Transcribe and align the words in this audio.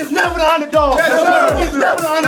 is 0.00 0.10
never 0.10 0.38
the 0.38 0.46
underdog. 0.46 0.96
Yes, 0.96 1.58
He's 1.68 1.76
never 1.78 2.00
the 2.02 2.08
underdog. 2.08 2.27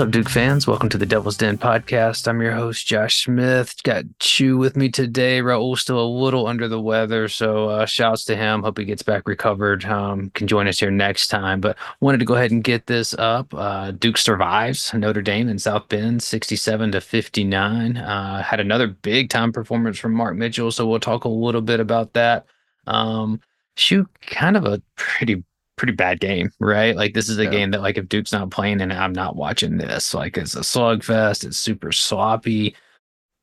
Up, 0.00 0.10
Duke 0.10 0.30
fans? 0.30 0.66
Welcome 0.66 0.88
to 0.88 0.96
the 0.96 1.04
Devil's 1.04 1.36
Den 1.36 1.58
podcast. 1.58 2.26
I'm 2.26 2.40
your 2.40 2.52
host, 2.52 2.86
Josh 2.86 3.24
Smith. 3.24 3.74
Got 3.82 4.04
Chew 4.18 4.56
with 4.56 4.74
me 4.74 4.88
today. 4.88 5.42
Raul's 5.42 5.82
still 5.82 6.00
a 6.00 6.08
little 6.08 6.46
under 6.46 6.68
the 6.68 6.80
weather, 6.80 7.28
so 7.28 7.68
uh, 7.68 7.84
shouts 7.84 8.24
to 8.24 8.36
him. 8.36 8.62
Hope 8.62 8.78
he 8.78 8.86
gets 8.86 9.02
back 9.02 9.28
recovered. 9.28 9.84
Um, 9.84 10.30
can 10.30 10.46
join 10.46 10.68
us 10.68 10.78
here 10.78 10.90
next 10.90 11.28
time. 11.28 11.60
But 11.60 11.76
wanted 12.00 12.16
to 12.18 12.24
go 12.24 12.34
ahead 12.34 12.50
and 12.50 12.64
get 12.64 12.86
this 12.86 13.12
up. 13.18 13.52
Uh, 13.52 13.90
Duke 13.90 14.16
survives 14.16 14.94
Notre 14.94 15.20
Dame 15.20 15.50
in 15.50 15.58
South 15.58 15.86
Bend, 15.88 16.22
67 16.22 16.92
to 16.92 17.00
59. 17.02 17.98
Uh, 17.98 18.42
had 18.42 18.60
another 18.60 18.86
big 18.86 19.28
time 19.28 19.52
performance 19.52 19.98
from 19.98 20.14
Mark 20.14 20.34
Mitchell, 20.34 20.72
so 20.72 20.86
we'll 20.86 20.98
talk 20.98 21.24
a 21.24 21.28
little 21.28 21.60
bit 21.60 21.78
about 21.78 22.14
that. 22.14 22.46
Um, 22.86 23.38
shoot, 23.76 24.08
kind 24.22 24.56
of 24.56 24.64
a 24.64 24.80
pretty 24.96 25.44
pretty 25.80 25.94
bad 25.94 26.20
game, 26.20 26.52
right? 26.58 26.94
Like 26.94 27.14
this 27.14 27.30
is 27.30 27.38
a 27.38 27.44
yeah. 27.44 27.50
game 27.50 27.70
that 27.70 27.80
like 27.80 27.96
if 27.96 28.06
Duke's 28.06 28.32
not 28.32 28.50
playing 28.50 28.82
and 28.82 28.92
I'm 28.92 29.14
not 29.14 29.34
watching 29.34 29.78
this, 29.78 30.12
like 30.12 30.36
it's 30.36 30.54
a 30.54 30.60
slugfest. 30.60 31.42
It's 31.42 31.56
super 31.56 31.90
sloppy. 31.90 32.76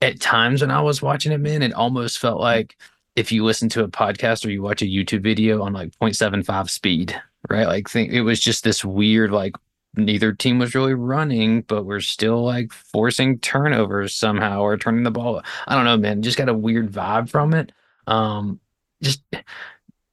At 0.04 0.20
times 0.20 0.62
when 0.62 0.70
I 0.70 0.80
was 0.80 1.02
watching 1.02 1.32
it, 1.32 1.40
man, 1.40 1.64
it 1.64 1.74
almost 1.74 2.20
felt 2.20 2.40
like 2.40 2.78
if 3.16 3.32
you 3.32 3.44
listen 3.44 3.70
to 3.70 3.84
a 3.84 3.88
podcast 3.88 4.46
or 4.46 4.52
you 4.52 4.62
watch 4.62 4.84
a 4.84 4.86
YouTube 4.86 5.24
video 5.24 5.64
on 5.64 5.74
like 5.74 5.90
0.75 6.00 6.70
speed, 6.70 7.20
right? 7.50 7.66
Like 7.66 7.90
think 7.90 8.12
it 8.12 8.22
was 8.22 8.40
just 8.40 8.64
this 8.64 8.86
weird 8.86 9.32
like 9.32 9.56
neither 9.96 10.32
team 10.32 10.60
was 10.60 10.76
really 10.76 10.94
running, 10.94 11.62
but 11.64 11.86
we're 11.86 12.02
still 12.02 12.44
like 12.44 12.72
forcing 12.72 13.40
turnovers 13.40 14.14
somehow 14.14 14.62
or 14.62 14.78
turning 14.78 15.02
the 15.02 15.10
ball. 15.10 15.42
I 15.68 15.74
don't 15.74 15.86
know, 15.86 15.98
man. 15.98 16.22
Just 16.22 16.38
got 16.38 16.50
a 16.50 16.54
weird 16.54 16.92
vibe 16.92 17.32
from 17.32 17.56
it. 17.56 17.72
Um, 18.06 18.60
just 19.02 19.24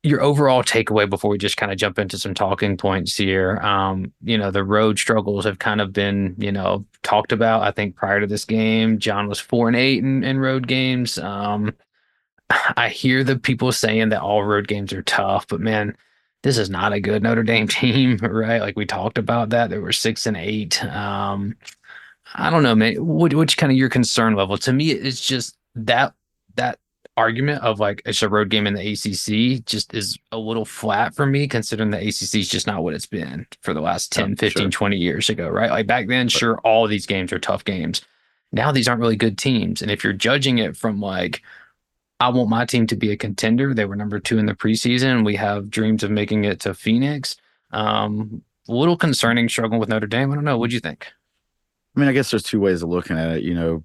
your 0.04 0.20
overall 0.20 0.62
takeaway 0.62 1.08
before 1.08 1.30
we 1.30 1.38
just 1.38 1.56
kind 1.56 1.72
of 1.72 1.78
jump 1.78 1.98
into 1.98 2.18
some 2.18 2.34
talking 2.34 2.76
points 2.76 3.16
here. 3.16 3.56
Um, 3.58 4.12
you 4.22 4.36
know, 4.36 4.50
the 4.50 4.62
road 4.62 4.98
struggles 4.98 5.46
have 5.46 5.58
kind 5.58 5.80
of 5.80 5.94
been, 5.94 6.34
you 6.36 6.52
know, 6.52 6.84
talked 7.02 7.32
about. 7.32 7.62
I 7.62 7.70
think 7.70 7.96
prior 7.96 8.20
to 8.20 8.26
this 8.26 8.44
game, 8.44 8.98
John 8.98 9.28
was 9.28 9.40
four 9.40 9.66
and 9.66 9.76
eight 9.76 10.04
in, 10.04 10.22
in 10.22 10.38
road 10.38 10.68
games. 10.68 11.16
Um, 11.16 11.74
I 12.76 12.90
hear 12.90 13.24
the 13.24 13.38
people 13.38 13.72
saying 13.72 14.10
that 14.10 14.20
all 14.20 14.44
road 14.44 14.68
games 14.68 14.92
are 14.92 15.02
tough, 15.02 15.48
but 15.48 15.60
man, 15.60 15.96
this 16.42 16.58
is 16.58 16.68
not 16.68 16.92
a 16.92 17.00
good 17.00 17.22
Notre 17.22 17.42
Dame 17.42 17.66
team, 17.68 18.18
right? 18.18 18.60
Like 18.60 18.76
we 18.76 18.84
talked 18.84 19.16
about 19.16 19.48
that. 19.50 19.70
There 19.70 19.80
were 19.80 19.92
six 19.92 20.26
and 20.26 20.36
eight. 20.36 20.84
Um, 20.84 21.56
I 22.34 22.50
don't 22.50 22.62
know, 22.62 22.74
man. 22.74 22.96
What, 22.96 23.32
what's 23.32 23.54
kind 23.54 23.72
of 23.72 23.78
your 23.78 23.88
concern 23.88 24.34
level? 24.34 24.58
To 24.58 24.72
me, 24.74 24.90
it's 24.90 25.26
just 25.26 25.56
that 25.76 26.12
that 26.56 26.78
argument 27.16 27.62
of 27.62 27.78
like 27.78 28.02
it's 28.04 28.22
a 28.22 28.28
road 28.28 28.48
game 28.48 28.66
in 28.66 28.74
the 28.74 28.92
ACC 28.92 29.64
just 29.64 29.94
is 29.94 30.18
a 30.32 30.38
little 30.38 30.64
flat 30.64 31.14
for 31.14 31.26
me 31.26 31.46
considering 31.46 31.90
the 31.90 31.98
ACC 31.98 32.36
is 32.36 32.48
just 32.48 32.66
not 32.66 32.82
what 32.82 32.94
it's 32.94 33.06
been 33.06 33.46
for 33.62 33.72
the 33.72 33.80
last 33.80 34.12
10, 34.12 34.30
yeah, 34.30 34.36
15, 34.36 34.62
sure. 34.62 34.70
20 34.70 34.96
years 34.96 35.28
ago, 35.28 35.48
right? 35.48 35.70
Like 35.70 35.86
back 35.86 36.08
then, 36.08 36.28
sure, 36.28 36.58
all 36.58 36.86
these 36.86 37.06
games 37.06 37.32
are 37.32 37.38
tough 37.38 37.64
games. 37.64 38.02
Now 38.52 38.72
these 38.72 38.88
aren't 38.88 39.00
really 39.00 39.16
good 39.16 39.38
teams. 39.38 39.82
And 39.82 39.90
if 39.90 40.02
you're 40.02 40.12
judging 40.12 40.58
it 40.58 40.76
from 40.76 41.00
like, 41.00 41.42
I 42.20 42.28
want 42.28 42.48
my 42.48 42.64
team 42.64 42.86
to 42.88 42.96
be 42.96 43.10
a 43.10 43.16
contender, 43.16 43.74
they 43.74 43.84
were 43.84 43.96
number 43.96 44.18
two 44.18 44.38
in 44.38 44.46
the 44.46 44.54
preseason. 44.54 45.24
We 45.24 45.36
have 45.36 45.70
dreams 45.70 46.02
of 46.02 46.10
making 46.10 46.44
it 46.44 46.60
to 46.60 46.74
Phoenix. 46.74 47.36
Um, 47.72 48.42
a 48.68 48.72
little 48.72 48.96
concerning 48.96 49.48
struggling 49.48 49.80
with 49.80 49.88
Notre 49.88 50.06
Dame. 50.06 50.32
I 50.32 50.34
don't 50.36 50.44
know. 50.44 50.56
What'd 50.56 50.72
you 50.72 50.80
think? 50.80 51.08
I 51.94 52.00
mean, 52.00 52.08
I 52.08 52.12
guess 52.12 52.30
there's 52.30 52.42
two 52.42 52.60
ways 52.60 52.82
of 52.82 52.88
looking 52.88 53.18
at 53.18 53.36
it. 53.36 53.42
You 53.42 53.54
know, 53.54 53.84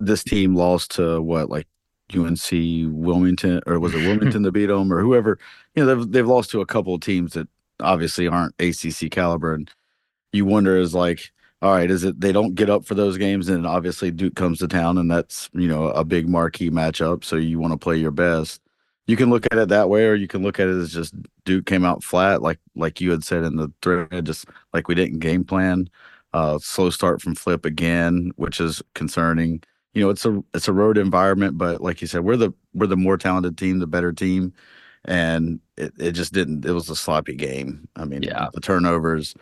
this 0.00 0.24
team 0.24 0.54
lost 0.54 0.92
to 0.92 1.20
what, 1.22 1.50
like 1.50 1.66
UNC 2.14 2.92
Wilmington, 2.92 3.60
or 3.66 3.78
was 3.80 3.94
it 3.94 4.06
Wilmington 4.06 4.42
to 4.42 4.52
beat 4.52 4.66
them, 4.66 4.92
or 4.92 5.00
whoever? 5.00 5.38
You 5.74 5.84
know, 5.84 5.94
they've 5.94 6.12
they've 6.12 6.26
lost 6.26 6.50
to 6.50 6.60
a 6.60 6.66
couple 6.66 6.94
of 6.94 7.00
teams 7.00 7.34
that 7.34 7.48
obviously 7.80 8.28
aren't 8.28 8.54
ACC 8.60 9.10
caliber, 9.10 9.54
and 9.54 9.70
you 10.32 10.44
wonder 10.44 10.76
is 10.76 10.94
like, 10.94 11.32
all 11.60 11.72
right, 11.74 11.90
is 11.90 12.04
it 12.04 12.20
they 12.20 12.32
don't 12.32 12.54
get 12.54 12.70
up 12.70 12.84
for 12.84 12.94
those 12.94 13.18
games, 13.18 13.48
and 13.48 13.66
obviously 13.66 14.10
Duke 14.10 14.34
comes 14.34 14.58
to 14.58 14.68
town, 14.68 14.98
and 14.98 15.10
that's 15.10 15.50
you 15.52 15.68
know 15.68 15.88
a 15.88 16.04
big 16.04 16.28
marquee 16.28 16.70
matchup, 16.70 17.24
so 17.24 17.36
you 17.36 17.58
want 17.58 17.72
to 17.72 17.78
play 17.78 17.96
your 17.96 18.10
best. 18.10 18.60
You 19.06 19.16
can 19.16 19.30
look 19.30 19.46
at 19.50 19.58
it 19.58 19.68
that 19.68 19.88
way, 19.88 20.06
or 20.06 20.14
you 20.14 20.28
can 20.28 20.42
look 20.42 20.60
at 20.60 20.68
it 20.68 20.76
as 20.76 20.92
just 20.92 21.14
Duke 21.44 21.66
came 21.66 21.84
out 21.84 22.04
flat, 22.04 22.42
like 22.42 22.58
like 22.76 23.00
you 23.00 23.10
had 23.10 23.24
said 23.24 23.44
in 23.44 23.56
the 23.56 23.72
thread, 23.82 24.26
just 24.26 24.46
like 24.72 24.88
we 24.88 24.94
didn't 24.94 25.20
game 25.20 25.44
plan. 25.44 25.88
Uh, 26.32 26.58
slow 26.58 26.88
start 26.88 27.20
from 27.20 27.34
Flip 27.34 27.64
again, 27.66 28.32
which 28.36 28.58
is 28.60 28.82
concerning 28.94 29.62
you 29.94 30.02
know 30.02 30.10
it's 30.10 30.24
a 30.24 30.42
it's 30.54 30.68
a 30.68 30.72
road 30.72 30.98
environment, 30.98 31.58
but 31.58 31.80
like 31.80 32.00
you 32.00 32.06
said, 32.06 32.24
we're 32.24 32.36
the 32.36 32.52
we're 32.74 32.86
the 32.86 32.96
more 32.96 33.16
talented 33.16 33.58
team, 33.58 33.78
the 33.78 33.86
better 33.86 34.12
team, 34.12 34.52
and 35.04 35.60
it, 35.76 35.92
it 35.98 36.12
just 36.12 36.32
didn't. 36.32 36.64
It 36.64 36.72
was 36.72 36.88
a 36.88 36.96
sloppy 36.96 37.34
game. 37.34 37.88
I 37.96 38.04
mean, 38.04 38.22
yeah, 38.22 38.48
the 38.54 38.60
turnovers, 38.60 39.34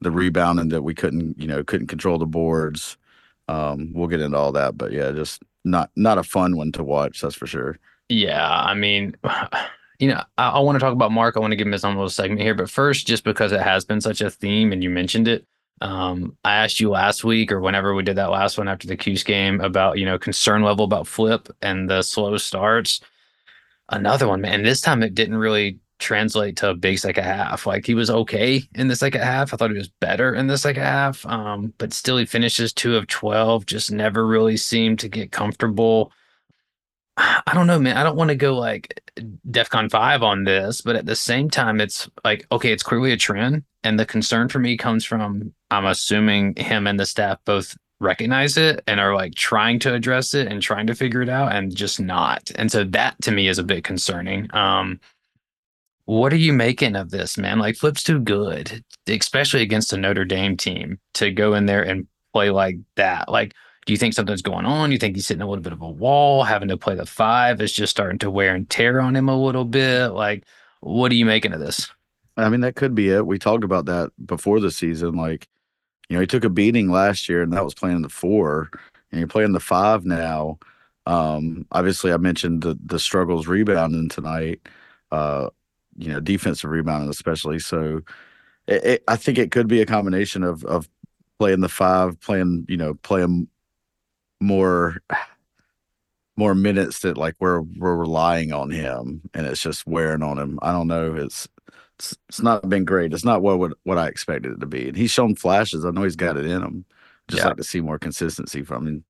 the 0.00 0.10
rebounding 0.10 0.68
that 0.68 0.82
we 0.82 0.94
couldn't 0.94 1.38
you 1.40 1.46
know 1.46 1.64
couldn't 1.64 1.88
control 1.88 2.18
the 2.18 2.26
boards. 2.26 2.96
Um, 3.48 3.92
we'll 3.94 4.08
get 4.08 4.20
into 4.20 4.36
all 4.36 4.52
that, 4.52 4.76
but 4.76 4.92
yeah, 4.92 5.10
just 5.10 5.42
not 5.64 5.90
not 5.96 6.18
a 6.18 6.22
fun 6.22 6.56
one 6.56 6.72
to 6.72 6.84
watch. 6.84 7.20
That's 7.20 7.34
for 7.34 7.46
sure. 7.46 7.78
Yeah, 8.08 8.48
I 8.48 8.74
mean. 8.74 9.16
You 9.98 10.08
know, 10.08 10.22
I, 10.36 10.50
I 10.50 10.58
want 10.58 10.76
to 10.76 10.80
talk 10.80 10.92
about 10.92 11.10
Mark. 11.10 11.38
I 11.38 11.40
want 11.40 11.52
to 11.52 11.56
give 11.56 11.66
him 11.66 11.72
his 11.72 11.82
own 11.82 11.94
little 11.94 12.10
segment 12.10 12.42
here, 12.42 12.54
but 12.54 12.68
first, 12.68 13.06
just 13.06 13.24
because 13.24 13.50
it 13.50 13.62
has 13.62 13.86
been 13.86 14.02
such 14.02 14.20
a 14.20 14.30
theme 14.30 14.70
and 14.70 14.84
you 14.84 14.90
mentioned 14.90 15.26
it, 15.26 15.46
um, 15.80 16.36
I 16.44 16.56
asked 16.56 16.80
you 16.80 16.90
last 16.90 17.24
week 17.24 17.52
or 17.52 17.60
whenever 17.60 17.94
we 17.94 18.02
did 18.02 18.16
that 18.16 18.30
last 18.30 18.56
one 18.56 18.68
after 18.68 18.86
the 18.86 18.96
Cuse 18.96 19.22
game 19.22 19.60
about, 19.60 19.98
you 19.98 20.06
know, 20.06 20.18
concern 20.18 20.62
level 20.62 20.84
about 20.84 21.06
flip 21.06 21.48
and 21.60 21.88
the 21.88 22.02
slow 22.02 22.36
starts. 22.38 23.00
Another 23.90 24.26
one, 24.26 24.40
man. 24.40 24.62
This 24.62 24.80
time 24.80 25.02
it 25.02 25.14
didn't 25.14 25.36
really 25.36 25.78
translate 25.98 26.56
to 26.58 26.70
a 26.70 26.74
big 26.74 26.98
second 26.98 27.24
half. 27.24 27.66
Like 27.66 27.86
he 27.86 27.94
was 27.94 28.10
okay 28.10 28.62
in 28.74 28.88
the 28.88 28.96
second 28.96 29.20
half. 29.20 29.52
I 29.52 29.56
thought 29.56 29.70
he 29.70 29.76
was 29.78 29.88
better 29.88 30.34
in 30.34 30.46
the 30.46 30.58
second 30.58 30.82
half. 30.82 31.24
Um, 31.26 31.72
but 31.78 31.92
still 31.92 32.16
he 32.16 32.26
finishes 32.26 32.72
two 32.72 32.96
of 32.96 33.06
12, 33.06 33.66
just 33.66 33.92
never 33.92 34.26
really 34.26 34.56
seemed 34.56 34.98
to 35.00 35.08
get 35.08 35.30
comfortable. 35.30 36.10
I 37.18 37.52
don't 37.54 37.66
know, 37.66 37.78
man. 37.78 37.96
I 37.96 38.02
don't 38.02 38.16
want 38.16 38.28
to 38.28 38.36
go 38.36 38.54
like 38.54 39.00
DEFCON 39.50 39.90
5 39.90 40.22
on 40.22 40.44
this, 40.44 40.80
but 40.80 40.96
at 40.96 41.06
the 41.06 41.16
same 41.16 41.48
time, 41.48 41.80
it's 41.80 42.10
like, 42.24 42.46
okay, 42.52 42.72
it's 42.72 42.82
clearly 42.82 43.12
a 43.12 43.16
trend. 43.16 43.62
And 43.86 44.00
the 44.00 44.04
concern 44.04 44.48
for 44.48 44.58
me 44.58 44.76
comes 44.76 45.04
from, 45.04 45.54
I'm 45.70 45.86
assuming 45.86 46.56
him 46.56 46.88
and 46.88 46.98
the 46.98 47.06
staff 47.06 47.38
both 47.44 47.76
recognize 48.00 48.56
it 48.56 48.82
and 48.88 48.98
are 48.98 49.14
like 49.14 49.36
trying 49.36 49.78
to 49.78 49.94
address 49.94 50.34
it 50.34 50.48
and 50.48 50.60
trying 50.60 50.88
to 50.88 50.94
figure 50.96 51.22
it 51.22 51.28
out 51.28 51.54
and 51.54 51.72
just 51.74 52.00
not. 52.00 52.50
And 52.56 52.72
so 52.72 52.82
that 52.82 53.14
to 53.22 53.30
me 53.30 53.46
is 53.46 53.60
a 53.60 53.62
bit 53.62 53.84
concerning. 53.84 54.52
Um, 54.52 54.98
what 56.04 56.32
are 56.32 56.36
you 56.36 56.52
making 56.52 56.96
of 56.96 57.10
this, 57.10 57.38
man? 57.38 57.60
Like 57.60 57.76
Flip's 57.76 58.02
too 58.02 58.18
good, 58.18 58.84
especially 59.06 59.62
against 59.62 59.92
a 59.92 59.96
Notre 59.96 60.24
Dame 60.24 60.56
team 60.56 60.98
to 61.14 61.30
go 61.30 61.54
in 61.54 61.66
there 61.66 61.84
and 61.84 62.08
play 62.32 62.50
like 62.50 62.78
that. 62.96 63.28
Like, 63.28 63.54
do 63.86 63.92
you 63.92 63.96
think 63.96 64.14
something's 64.14 64.42
going 64.42 64.66
on? 64.66 64.90
You 64.90 64.98
think 64.98 65.14
he's 65.14 65.28
hitting 65.28 65.42
a 65.42 65.48
little 65.48 65.62
bit 65.62 65.72
of 65.72 65.80
a 65.80 65.88
wall, 65.88 66.42
having 66.42 66.70
to 66.70 66.76
play 66.76 66.96
the 66.96 67.06
five 67.06 67.60
is 67.60 67.72
just 67.72 67.92
starting 67.92 68.18
to 68.18 68.32
wear 68.32 68.52
and 68.52 68.68
tear 68.68 69.00
on 69.00 69.14
him 69.14 69.28
a 69.28 69.40
little 69.40 69.64
bit? 69.64 70.08
Like, 70.08 70.44
what 70.80 71.12
are 71.12 71.16
you 71.16 71.24
making 71.24 71.52
of 71.52 71.60
this? 71.60 71.88
I 72.36 72.48
mean, 72.48 72.60
that 72.60 72.76
could 72.76 72.94
be 72.94 73.10
it. 73.10 73.26
We 73.26 73.38
talked 73.38 73.64
about 73.64 73.86
that 73.86 74.10
before 74.26 74.60
the 74.60 74.70
season. 74.70 75.14
Like, 75.14 75.48
you 76.08 76.16
know, 76.16 76.20
he 76.20 76.26
took 76.26 76.44
a 76.44 76.50
beating 76.50 76.90
last 76.90 77.28
year, 77.28 77.42
and 77.42 77.52
that 77.52 77.64
was 77.64 77.74
playing 77.74 78.02
the 78.02 78.08
four, 78.08 78.70
and 79.10 79.18
you're 79.20 79.28
playing 79.28 79.52
the 79.52 79.60
five 79.60 80.04
now. 80.04 80.58
Um, 81.06 81.66
obviously, 81.72 82.12
I 82.12 82.18
mentioned 82.18 82.62
the 82.62 82.78
the 82.84 82.98
struggles 82.98 83.46
rebounding 83.48 84.08
tonight. 84.08 84.60
Uh, 85.12 85.50
you 85.96 86.08
know, 86.12 86.20
defensive 86.20 86.70
rebounding 86.70 87.10
especially. 87.10 87.58
So, 87.58 88.02
it, 88.68 88.84
it, 88.84 89.04
I 89.08 89.16
think 89.16 89.38
it 89.38 89.50
could 89.52 89.68
be 89.68 89.80
a 89.82 89.86
combination 89.86 90.42
of 90.44 90.64
of 90.64 90.88
playing 91.38 91.60
the 91.60 91.68
five, 91.68 92.20
playing 92.20 92.66
you 92.68 92.76
know, 92.76 92.94
playing 93.02 93.48
more 94.40 94.98
more 96.36 96.54
minutes 96.54 97.00
that 97.00 97.16
like 97.16 97.34
we're 97.40 97.62
we're 97.62 97.96
relying 97.96 98.52
on 98.52 98.70
him 98.70 99.22
and 99.34 99.46
it's 99.46 99.62
just 99.62 99.86
wearing 99.86 100.22
on 100.22 100.38
him. 100.38 100.58
I 100.62 100.72
don't 100.72 100.88
know. 100.88 101.14
It's 101.14 101.48
it's, 101.98 102.16
it's 102.28 102.42
not 102.42 102.68
been 102.68 102.84
great. 102.84 103.12
It's 103.12 103.24
not 103.24 103.42
what, 103.42 103.58
what 103.58 103.72
what 103.84 103.98
I 103.98 104.08
expected 104.08 104.52
it 104.52 104.60
to 104.60 104.66
be. 104.66 104.88
And 104.88 104.96
he's 104.96 105.10
shown 105.10 105.34
flashes. 105.34 105.84
I 105.84 105.90
know 105.90 106.02
he's 106.02 106.16
got 106.16 106.36
it 106.36 106.44
in 106.44 106.62
him. 106.62 106.84
Just 107.28 107.42
yeah. 107.42 107.48
like 107.48 107.56
to 107.56 107.64
see 107.64 107.80
more 107.80 107.98
consistency 107.98 108.62
from 108.62 108.86
him. 108.86 109.04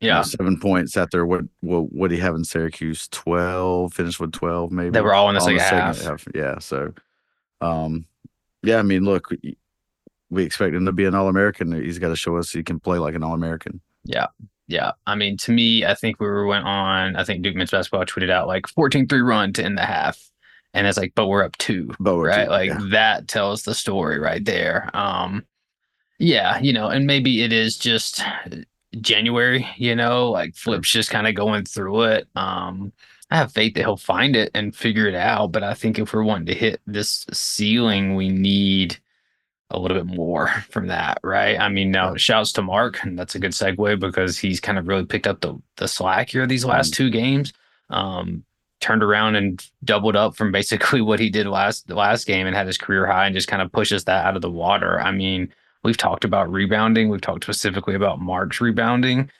Yeah, 0.00 0.08
you 0.08 0.18
know, 0.18 0.22
seven 0.22 0.60
points 0.60 0.96
after 0.96 1.24
what 1.26 1.42
what 1.60 1.92
what 1.92 2.08
do 2.08 2.16
he 2.16 2.20
have 2.20 2.34
in 2.34 2.44
Syracuse? 2.44 3.08
Twelve 3.08 3.92
finished 3.92 4.20
with 4.20 4.32
twelve, 4.32 4.72
maybe. 4.72 4.90
They 4.90 5.00
were 5.00 5.14
all 5.14 5.28
in 5.28 5.34
the, 5.34 5.40
all 5.40 5.46
second, 5.46 5.60
half. 5.60 5.96
second 5.96 6.10
half. 6.10 6.26
Yeah, 6.34 6.58
so, 6.58 6.92
um, 7.60 8.06
yeah. 8.62 8.78
I 8.78 8.82
mean, 8.82 9.04
look, 9.04 9.28
we 10.30 10.44
expect 10.44 10.74
him 10.74 10.86
to 10.86 10.92
be 10.92 11.04
an 11.04 11.14
All 11.14 11.28
American. 11.28 11.72
He's 11.72 11.98
got 11.98 12.08
to 12.08 12.16
show 12.16 12.36
us 12.36 12.50
he 12.50 12.64
can 12.64 12.80
play 12.80 12.98
like 12.98 13.14
an 13.14 13.22
All 13.22 13.34
American. 13.34 13.80
Yeah, 14.04 14.26
yeah. 14.66 14.92
I 15.06 15.14
mean, 15.14 15.36
to 15.38 15.52
me, 15.52 15.84
I 15.84 15.94
think 15.94 16.18
we 16.18 16.26
were 16.26 16.46
went 16.46 16.64
on. 16.64 17.14
I 17.14 17.22
think 17.22 17.42
Duke 17.42 17.54
men's 17.54 17.70
basketball 17.70 18.04
tweeted 18.04 18.30
out 18.30 18.48
like 18.48 18.66
14-3 18.66 19.24
run 19.24 19.52
to 19.52 19.64
end 19.64 19.78
the 19.78 19.84
half 19.84 20.31
and 20.74 20.86
it's 20.86 20.98
like, 20.98 21.12
but 21.14 21.26
we're 21.28 21.44
up 21.44 21.56
two, 21.58 21.94
But 22.00 22.16
we're 22.16 22.28
right? 22.28 22.44
two, 22.46 22.50
like 22.50 22.68
yeah. 22.70 22.78
that 22.90 23.28
tells 23.28 23.62
the 23.62 23.74
story 23.74 24.18
right 24.18 24.44
there. 24.44 24.90
Um, 24.94 25.44
yeah, 26.18 26.58
you 26.60 26.72
know, 26.72 26.88
and 26.88 27.06
maybe 27.06 27.42
it 27.42 27.52
is 27.52 27.76
just 27.78 28.22
January, 29.00 29.66
you 29.76 29.96
know, 29.96 30.30
like 30.30 30.54
Flip's 30.54 30.90
just 30.90 31.10
kind 31.10 31.26
of 31.26 31.34
going 31.34 31.64
through 31.64 32.02
it. 32.02 32.28
Um, 32.36 32.92
I 33.30 33.36
have 33.36 33.52
faith 33.52 33.74
that 33.74 33.80
he'll 33.82 33.96
find 33.96 34.36
it 34.36 34.50
and 34.54 34.76
figure 34.76 35.06
it 35.08 35.14
out, 35.14 35.52
but 35.52 35.62
I 35.62 35.74
think 35.74 35.98
if 35.98 36.12
we're 36.12 36.22
wanting 36.22 36.46
to 36.46 36.54
hit 36.54 36.80
this 36.86 37.24
ceiling, 37.32 38.14
we 38.14 38.28
need 38.28 38.98
a 39.70 39.78
little 39.78 39.96
bit 39.96 40.06
more 40.14 40.48
from 40.70 40.88
that, 40.88 41.18
right? 41.24 41.58
I 41.58 41.68
mean, 41.70 41.90
now 41.90 42.14
shouts 42.16 42.52
to 42.52 42.62
Mark, 42.62 43.02
and 43.04 43.18
that's 43.18 43.34
a 43.34 43.38
good 43.38 43.52
segue 43.52 43.98
because 44.00 44.38
he's 44.38 44.60
kind 44.60 44.78
of 44.78 44.86
really 44.86 45.06
picked 45.06 45.26
up 45.26 45.40
the 45.40 45.60
the 45.76 45.88
slack 45.88 46.30
here 46.30 46.46
these 46.46 46.64
last 46.64 46.92
Mm. 46.92 46.96
two 46.96 47.10
games. 47.10 47.52
Um, 47.90 48.44
turned 48.82 49.02
around 49.02 49.36
and 49.36 49.66
doubled 49.84 50.16
up 50.16 50.36
from 50.36 50.52
basically 50.52 51.00
what 51.08 51.18
he 51.20 51.30
did 51.30 51.46
last 51.46 51.86
the 51.86 51.94
last 51.94 52.26
game 52.26 52.46
and 52.46 52.54
had 52.54 52.66
his 52.66 52.76
career 52.78 53.06
high 53.06 53.26
and 53.26 53.34
just 53.34 53.48
kind 53.48 53.62
of 53.62 53.72
pushes 53.72 54.04
that 54.04 54.26
out 54.26 54.36
of 54.36 54.42
the 54.42 54.50
water. 54.50 55.00
I 55.00 55.10
mean, 55.12 55.48
we've 55.84 55.96
talked 55.96 56.24
about 56.24 56.52
rebounding. 56.52 57.08
We've 57.08 57.20
talked 57.20 57.44
specifically 57.44 57.94
about 57.94 58.20
Mark's 58.20 58.60
rebounding. 58.60 59.30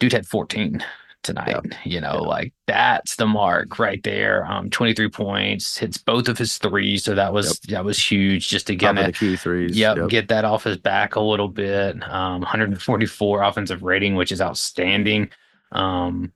Dude 0.00 0.12
had 0.12 0.26
14 0.26 0.82
tonight. 1.22 1.56
You 1.84 2.00
know, 2.00 2.12
Yeah. 2.22 2.28
like 2.28 2.52
that's 2.66 3.16
the 3.16 3.26
mark 3.26 3.78
right 3.78 4.00
there. 4.04 4.44
Um, 4.46 4.70
23 4.70 5.08
points, 5.08 5.76
hits 5.76 5.98
both 5.98 6.28
of 6.28 6.38
his 6.38 6.56
threes. 6.58 7.02
So 7.04 7.14
that 7.16 7.32
was 7.32 7.58
that 7.68 7.84
was 7.84 7.98
huge 7.98 8.48
just 8.48 8.66
to 8.68 8.76
get 8.76 8.96
it. 8.98 9.06
the 9.06 9.12
key 9.12 9.36
threes. 9.36 9.76
Yep, 9.76 10.08
get 10.08 10.28
that 10.28 10.44
off 10.44 10.64
his 10.64 10.76
back 10.76 11.16
a 11.16 11.20
little 11.20 11.48
bit. 11.48 12.00
Um, 12.08 12.40
144 12.42 13.42
offensive 13.42 13.82
rating, 13.82 14.14
which 14.14 14.30
is 14.30 14.40
outstanding. 14.40 15.30
Um, 15.72 16.32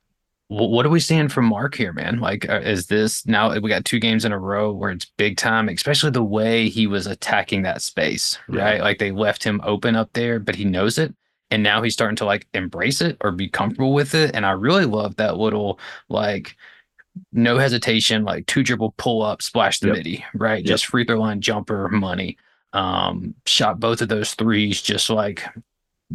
what 0.51 0.85
are 0.85 0.89
we 0.89 0.99
seeing 0.99 1.29
from 1.29 1.45
Mark 1.45 1.75
here, 1.75 1.93
man? 1.93 2.19
Like, 2.19 2.49
uh, 2.49 2.59
is 2.59 2.87
this 2.87 3.25
now 3.25 3.57
we 3.57 3.69
got 3.69 3.85
two 3.85 3.99
games 3.99 4.25
in 4.25 4.33
a 4.33 4.37
row 4.39 4.73
where 4.73 4.91
it's 4.91 5.05
big 5.17 5.37
time, 5.37 5.69
especially 5.69 6.11
the 6.11 6.23
way 6.23 6.67
he 6.67 6.87
was 6.87 7.07
attacking 7.07 7.61
that 7.61 7.81
space, 7.81 8.37
Yeah. 8.49 8.63
right? 8.63 8.81
Like 8.81 8.99
they 8.99 9.11
left 9.11 9.43
him 9.43 9.61
open 9.63 9.95
up 9.95 10.11
there, 10.13 10.39
but 10.39 10.55
he 10.55 10.65
knows 10.65 10.97
it. 10.97 11.13
And 11.51 11.63
now 11.63 11.81
he's 11.81 11.93
starting 11.93 12.17
to 12.17 12.25
like 12.25 12.47
embrace 12.53 12.99
it 13.01 13.15
or 13.21 13.31
be 13.31 13.47
comfortable 13.47 13.93
with 13.93 14.13
it. 14.13 14.31
And 14.35 14.45
I 14.45 14.51
really 14.51 14.85
love 14.85 15.15
that 15.17 15.37
little 15.37 15.79
like 16.09 16.55
no 17.31 17.57
hesitation, 17.57 18.23
like 18.25 18.45
two 18.45 18.63
dribble 18.63 18.95
pull 18.97 19.21
up, 19.21 19.41
splash 19.41 19.79
the 19.79 19.87
Yep. 19.87 19.95
midi, 19.95 20.25
right? 20.33 20.59
Yep. 20.59 20.65
Just 20.67 20.85
free 20.87 21.05
throw 21.05 21.19
line 21.19 21.39
jumper 21.39 21.87
money. 21.89 22.37
Um, 22.73 23.35
shot 23.45 23.79
both 23.79 24.01
of 24.01 24.09
those 24.09 24.33
threes 24.33 24.81
just 24.81 25.09
like 25.09 25.43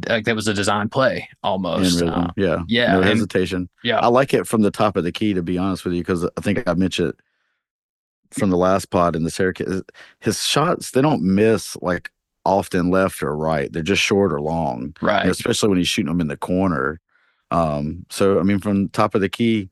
like 0.08 0.24
that 0.24 0.36
was 0.36 0.48
a 0.48 0.54
design 0.54 0.88
play 0.88 1.28
almost. 1.42 2.02
Uh, 2.02 2.28
yeah. 2.36 2.62
yeah, 2.68 2.92
No 2.92 3.00
and- 3.00 3.08
hesitation. 3.08 3.68
yeah, 3.82 3.98
I 3.98 4.08
like 4.08 4.34
it 4.34 4.46
from 4.46 4.62
the 4.62 4.70
top 4.70 4.96
of 4.96 5.04
the 5.04 5.12
key, 5.12 5.34
to 5.34 5.42
be 5.42 5.58
honest 5.58 5.84
with 5.84 5.94
you, 5.94 6.00
because 6.00 6.24
I 6.24 6.40
think 6.40 6.68
I 6.68 6.74
mentioned 6.74 7.10
it 7.10 7.16
from 8.32 8.50
the 8.50 8.56
last 8.56 8.90
pod 8.90 9.16
in 9.16 9.24
the 9.24 9.30
Syracuse. 9.30 9.82
His 10.20 10.42
shots, 10.42 10.90
they 10.90 11.00
don't 11.02 11.22
miss 11.22 11.76
like 11.82 12.10
often 12.44 12.90
left 12.90 13.22
or 13.22 13.36
right. 13.36 13.72
They're 13.72 13.82
just 13.82 14.02
short 14.02 14.32
or 14.32 14.40
long, 14.40 14.94
right. 15.00 15.22
and 15.22 15.30
especially 15.30 15.68
when 15.68 15.78
he's 15.78 15.88
shooting 15.88 16.08
them 16.08 16.20
in 16.20 16.28
the 16.28 16.36
corner. 16.36 17.00
Um, 17.50 18.04
so 18.10 18.40
I 18.40 18.42
mean, 18.42 18.58
from 18.58 18.88
top 18.90 19.14
of 19.14 19.20
the 19.20 19.28
key, 19.28 19.68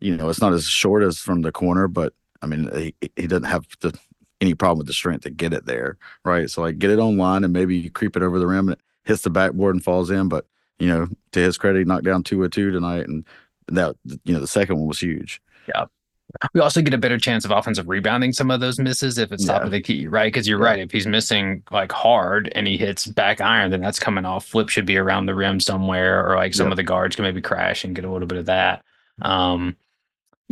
you 0.00 0.16
know, 0.16 0.28
it's 0.28 0.40
not 0.40 0.52
as 0.52 0.66
short 0.66 1.02
as 1.02 1.18
from 1.18 1.42
the 1.42 1.52
corner, 1.52 1.88
but 1.88 2.12
I 2.42 2.46
mean, 2.46 2.68
he, 2.74 3.10
he 3.16 3.26
doesn't 3.28 3.44
have 3.44 3.66
the, 3.80 3.96
any 4.40 4.54
problem 4.54 4.78
with 4.78 4.88
the 4.88 4.92
strength 4.92 5.22
to 5.22 5.30
get 5.30 5.52
it 5.52 5.66
there, 5.66 5.96
right? 6.24 6.50
So 6.50 6.62
like, 6.62 6.78
get 6.80 6.90
it 6.90 6.98
online 6.98 7.44
and 7.44 7.52
maybe 7.52 7.76
you 7.76 7.90
creep 7.90 8.16
it 8.16 8.22
over 8.24 8.40
the 8.40 8.46
rim 8.48 8.68
and 8.68 8.76
hits 9.04 9.22
the 9.22 9.30
backboard 9.30 9.74
and 9.74 9.82
falls 9.84 10.10
in. 10.10 10.28
But 10.28 10.46
you 10.78 10.88
know, 10.88 11.06
to 11.32 11.40
his 11.40 11.58
credit, 11.58 11.80
he 11.80 11.84
knocked 11.84 12.04
down 12.04 12.22
two 12.22 12.40
or 12.40 12.48
two 12.48 12.70
tonight, 12.70 13.06
and 13.08 13.24
that 13.68 13.96
you 14.24 14.34
know, 14.34 14.40
the 14.40 14.46
second 14.46 14.76
one 14.78 14.88
was 14.88 15.00
huge. 15.00 15.40
Yeah. 15.68 15.84
We 16.54 16.60
also 16.62 16.80
get 16.80 16.94
a 16.94 16.98
better 16.98 17.18
chance 17.18 17.44
of 17.44 17.50
offensive 17.50 17.88
rebounding 17.90 18.32
some 18.32 18.50
of 18.50 18.60
those 18.60 18.78
misses 18.78 19.18
if 19.18 19.32
it's 19.32 19.44
top 19.44 19.60
Yeah. 19.60 19.66
of 19.66 19.70
the 19.70 19.82
key, 19.82 20.06
right? 20.06 20.32
Because 20.32 20.48
you're 20.48 20.58
Yeah. 20.60 20.64
right. 20.64 20.78
If 20.78 20.90
he's 20.90 21.06
missing 21.06 21.62
like 21.70 21.92
hard 21.92 22.50
and 22.54 22.66
he 22.66 22.78
hits 22.78 23.06
back 23.06 23.42
iron, 23.42 23.70
then 23.70 23.82
that's 23.82 23.98
coming 23.98 24.24
off. 24.24 24.46
Flip 24.46 24.70
should 24.70 24.86
be 24.86 24.96
around 24.96 25.26
the 25.26 25.34
rim 25.34 25.60
somewhere, 25.60 26.26
or 26.26 26.36
like 26.36 26.54
some 26.54 26.70
of 26.70 26.76
the 26.76 26.82
guards 26.82 27.16
can 27.16 27.24
maybe 27.24 27.42
crash 27.42 27.84
and 27.84 27.94
get 27.94 28.06
a 28.06 28.10
little 28.10 28.26
bit 28.26 28.38
of 28.38 28.46
that. 28.46 28.82
Um, 29.20 29.76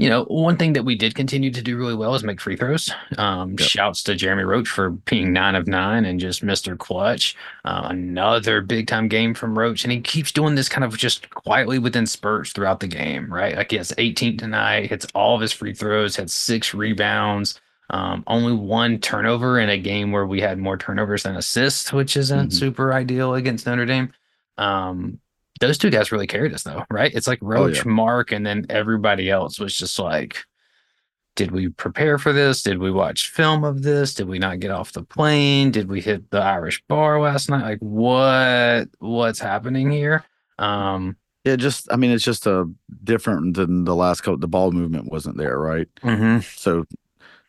you 0.01 0.09
know, 0.09 0.25
one 0.25 0.57
thing 0.57 0.73
that 0.73 0.85
we 0.85 0.95
did 0.95 1.15
continue 1.15 1.51
to 1.51 1.61
do 1.61 1.77
really 1.77 1.95
well 1.95 2.15
is 2.15 2.25
make 2.25 2.41
free 2.41 2.57
throws. 2.57 2.91
Um, 3.19 3.51
Yep. 3.59 3.69
Shouts 3.69 4.03
to 4.05 4.15
Jeremy 4.15 4.45
Roach 4.45 4.67
for 4.69 4.91
being 4.91 5.33
nine 5.33 5.55
of 5.55 5.67
nine 5.67 6.07
and 6.07 6.19
just 6.19 6.43
Mr. 6.45 6.79
Clutch. 6.79 7.37
Uh, 7.67 7.89
another 7.91 8.63
big 8.63 8.87
time 8.87 9.09
game 9.09 9.35
from 9.35 9.59
Roach, 9.59 9.85
and 9.85 9.93
he 9.93 10.01
keeps 10.01 10.33
doing 10.33 10.55
this 10.55 10.71
kind 10.71 10.85
of 10.85 10.97
just 10.97 11.29
quietly 11.31 11.79
within 11.79 12.07
spurts 12.07 12.53
throughout 12.53 12.81
the 12.81 12.87
game, 12.89 13.33
right? 13.33 13.55
Like 13.57 13.71
he 13.73 13.77
has 13.77 13.93
18 13.99 14.39
tonight, 14.39 14.89
hits 14.89 15.07
all 15.15 15.35
of 15.35 15.43
his 15.43 15.53
free 15.53 15.75
throws, 15.75 16.17
had 16.17 16.31
six 16.31 16.73
rebounds. 16.73 17.61
Um, 17.91 18.25
only 18.27 18.53
one 18.55 19.01
turnover 19.01 19.59
in 19.59 19.69
a 19.69 19.77
game 19.77 20.13
where 20.13 20.27
we 20.27 20.41
had 20.41 20.59
more 20.59 20.79
turnovers 20.79 21.25
than 21.25 21.37
assists, 21.37 21.93
which 21.93 22.17
isn't 22.17 22.51
Mhm. 22.51 22.53
super 22.55 22.93
ideal 22.95 23.35
against 23.35 23.67
Notre 23.67 23.85
Dame. 23.85 24.13
Um, 24.57 25.19
those 25.61 25.79
two 25.79 25.91
guys 25.91 26.11
really 26.11 26.27
carried 26.27 26.53
us 26.53 26.63
though, 26.63 26.85
right? 26.91 27.13
It's 27.15 27.27
like 27.27 27.39
Roach, 27.43 27.79
yeah. 27.79 27.93
Mark, 27.93 28.33
and 28.33 28.45
then 28.45 28.67
everybody 28.69 29.31
else 29.31 29.61
was 29.61 29.77
just 29.77 29.99
like, 29.99 30.45
did 31.37 31.53
we 31.53 31.69
prepare 31.69 32.19
for 32.19 32.33
this? 32.33 32.63
Did 32.63 32.79
we 32.79 32.91
watch 32.91 33.31
film 33.31 33.65
of 33.65 33.83
this? 33.83 34.15
Did 34.15 34.29
we 34.29 34.39
not 34.39 34.61
get 34.61 34.71
off 34.71 34.93
the 34.93 35.03
plane? 35.05 35.71
Did 35.71 35.89
we 35.89 36.01
hit 36.01 36.31
the 36.31 36.41
Irish 36.41 36.83
bar 36.89 37.21
last 37.21 37.49
night? 37.49 37.63
Like 37.63 37.79
what 37.79 38.89
what's 38.99 39.39
happening 39.39 39.91
here? 39.91 40.25
Um 40.59 41.17
Yeah, 41.45 41.57
just 41.57 41.89
I 41.93 41.97
mean, 41.97 42.11
it's 42.11 42.25
just 42.25 42.47
a 42.47 42.69
different 43.05 43.55
than 43.57 43.85
the 43.85 43.95
last 43.95 44.23
couple. 44.23 44.39
The 44.39 44.49
ball 44.49 44.73
movement 44.73 45.11
wasn't 45.11 45.39
there, 45.39 45.59
right? 45.59 45.89
Mm-hmm. 46.03 46.41
So, 46.57 46.85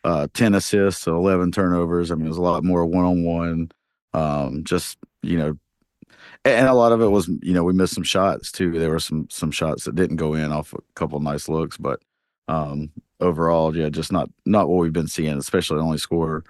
uh, 0.04 0.28
ten 0.32 0.54
assists, 0.54 1.06
eleven 1.06 1.52
turnovers. 1.52 2.10
I 2.10 2.14
mean, 2.14 2.26
it 2.26 2.30
was 2.30 2.38
a 2.38 2.42
lot 2.42 2.64
more 2.64 2.86
one 2.86 3.04
on 3.04 3.24
one. 3.24 3.70
Um, 4.14 4.64
just 4.64 4.96
you 5.22 5.38
know, 5.38 5.58
and 6.44 6.66
a 6.68 6.74
lot 6.74 6.92
of 6.92 7.00
it 7.00 7.08
was 7.08 7.28
you 7.42 7.52
know 7.54 7.64
we 7.64 7.72
missed 7.72 7.94
some 7.94 8.02
shots 8.04 8.50
too. 8.52 8.78
There 8.78 8.90
were 8.90 8.98
some 9.00 9.28
some 9.30 9.50
shots 9.50 9.84
that 9.84 9.94
didn't 9.94 10.16
go 10.16 10.34
in 10.34 10.52
off 10.52 10.72
a 10.72 10.78
couple 10.94 11.16
of 11.16 11.22
nice 11.22 11.48
looks, 11.48 11.76
but 11.76 12.00
um, 12.48 12.90
overall, 13.20 13.76
yeah, 13.76 13.88
just 13.88 14.12
not 14.12 14.28
not 14.46 14.68
what 14.68 14.78
we've 14.80 14.92
been 14.92 15.08
seeing. 15.08 15.38
Especially 15.38 15.78
only 15.78 15.98
score 15.98 16.44